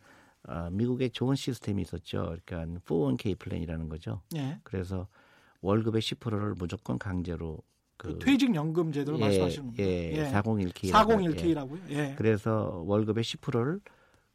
[0.48, 2.38] 어, 미국에 좋은 시스템이 있었죠.
[2.46, 4.22] 그러니까 401k 플랜이라는 거죠.
[4.36, 4.60] 예.
[4.64, 5.08] 그래서
[5.62, 7.62] 월급의 10%를 무조건 강제로
[7.98, 9.84] 그 그 퇴직연금 제도를 예, 말씀하시는 겁니다.
[9.84, 11.90] 예, 401k 401k라고요.
[11.90, 12.16] 예.
[12.18, 13.82] 그래서 월급의 10%를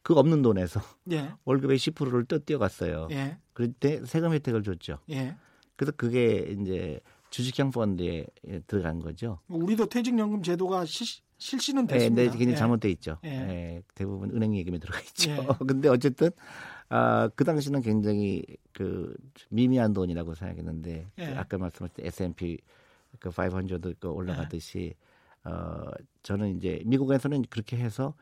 [0.03, 0.81] 그 없는 돈에서
[1.13, 1.33] 예.
[1.47, 3.09] 월급의 10%를 또 뛰어갔어요.
[3.11, 3.39] 예.
[3.55, 4.99] 그럴 때 세금 혜택을 줬죠.
[5.09, 5.35] 예.
[5.77, 8.27] 그래서 그게 이제 주식형 펀드에
[8.67, 9.41] 들어간 거죠.
[9.49, 12.23] 우리도 퇴직연금 제도가 시, 실시는 네, 됐습니다.
[12.23, 12.57] 근데 굉장히 예.
[12.57, 13.19] 잘못돼 있죠.
[13.25, 13.31] 예.
[13.31, 15.31] 예, 대부분 은행 예금에 들어가 있죠.
[15.31, 15.37] 예.
[15.67, 16.31] 근데 어쨌든
[16.89, 19.17] 아, 그 당시는 굉장히 그
[19.51, 21.27] 미미한 돈이라고 생각했는데 예.
[21.27, 22.59] 그 아까 말씀하신 S&P
[23.19, 24.09] 그 500그 예.
[24.09, 24.95] 올라가듯이
[25.45, 25.91] 어
[26.23, 28.15] 저는 이제 미국에서는 그렇게 해서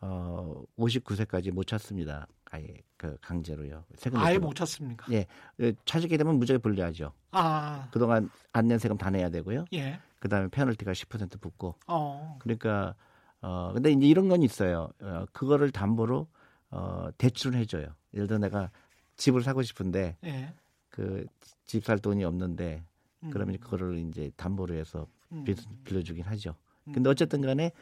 [0.00, 2.26] 어 59세까지 못 찾습니다.
[2.50, 2.66] 아예
[2.96, 3.84] 그 강제로요.
[3.94, 4.38] 세금 아예.
[4.38, 5.06] 못 찾습니까?
[5.12, 5.26] 예,
[5.60, 7.12] 예, 찾게 되면 무조건 불리하죠.
[7.32, 9.66] 아, 그동안 안낸 세금 다 내야 되고요.
[9.72, 10.00] 예.
[10.20, 11.74] 그다음에 페널티가 10% 붙고.
[11.88, 12.94] 어, 그러니까
[13.40, 14.90] 어 근데 이제 이런 건 있어요.
[15.00, 16.28] 어 그거를 담보로
[16.70, 17.86] 어 대출을 해 줘요.
[18.14, 18.70] 예를 들어 내가
[19.16, 20.54] 집을 사고 싶은데 예.
[20.90, 22.84] 그집 살 돈이 없는데
[23.22, 26.54] 음, 그러면 그거를 이제 담보로 해서 음, 빌, 빌려주긴 하죠.
[26.84, 27.72] 음, 근데 어쨌든 간에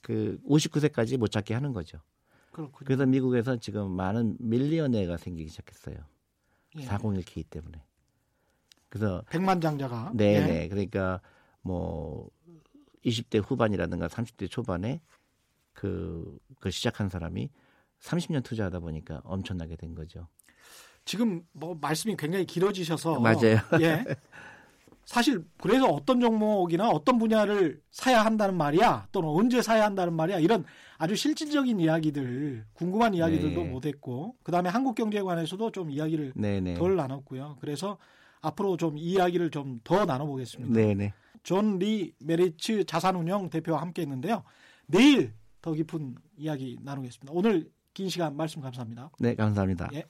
[0.00, 1.98] 그 59세까지 못 찾게 하는 거죠.
[2.50, 2.84] 그렇군요.
[2.84, 5.96] 그래서 미국에서 지금 많은 밀리언네가 생기기 시작했어요.
[6.76, 6.86] 예.
[6.86, 7.82] 401k 때문에.
[8.88, 10.40] 그래서 백만장자가 네, 예.
[10.46, 10.68] 네.
[10.68, 11.20] 그러니까
[11.64, 12.30] 뭐
[13.04, 15.00] 20대 후반이라든가 30대 초반에
[15.72, 17.50] 그, 그 시작한 사람이
[18.00, 20.28] 30년 투자하다 보니까 엄청나게 된 거죠.
[21.04, 23.58] 지금 뭐 말씀이 굉장히 길어지셔서 맞아요.
[23.80, 24.04] 예.
[25.04, 30.64] 사실 그래서 어떤 종목이나 어떤 분야를 사야 한다는 말이야 또는 언제 사야 한다는 말이야 이런
[30.96, 33.68] 아주 실질적인 이야기들 궁금한 이야기들도 네.
[33.68, 36.74] 못했고 그다음에 한국 경제에 관해서도 좀 이야기를 네, 네.
[36.74, 37.58] 덜 나눴고요.
[37.60, 37.98] 그래서
[38.44, 40.72] 앞으로 좀 이야기를 좀 더 나눠보겠습니다.
[40.74, 41.12] 네, 네.
[41.42, 44.42] 존 리 메리츠 자산운용 대표와 함께했는데요.
[44.86, 47.32] 내일 더 깊은 이야기 나누겠습니다.
[47.34, 49.10] 오늘 긴 시간 말씀 감사합니다.
[49.18, 49.88] 네, 감사합니다.
[49.94, 50.04] 예.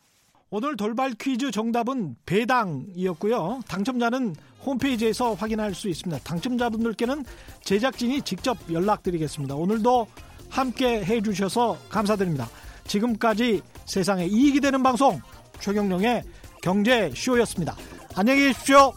[0.50, 3.60] 오늘 돌발 퀴즈 정답은 배당이었고요.
[3.68, 6.22] 당첨자는 홈페이지에서 확인할 수 있습니다.
[6.22, 7.24] 당첨자분들께는
[7.62, 9.54] 제작진이 직접 연락드리겠습니다.
[9.56, 10.06] 오늘도
[10.50, 12.48] 함께 해주셔서 감사드립니다.
[12.86, 15.20] 지금까지 세상에 이익이 되는 방송
[15.60, 16.22] 최경령의
[16.62, 17.74] 경제쇼였습니다.
[18.16, 18.92] 안녕히 계십시오.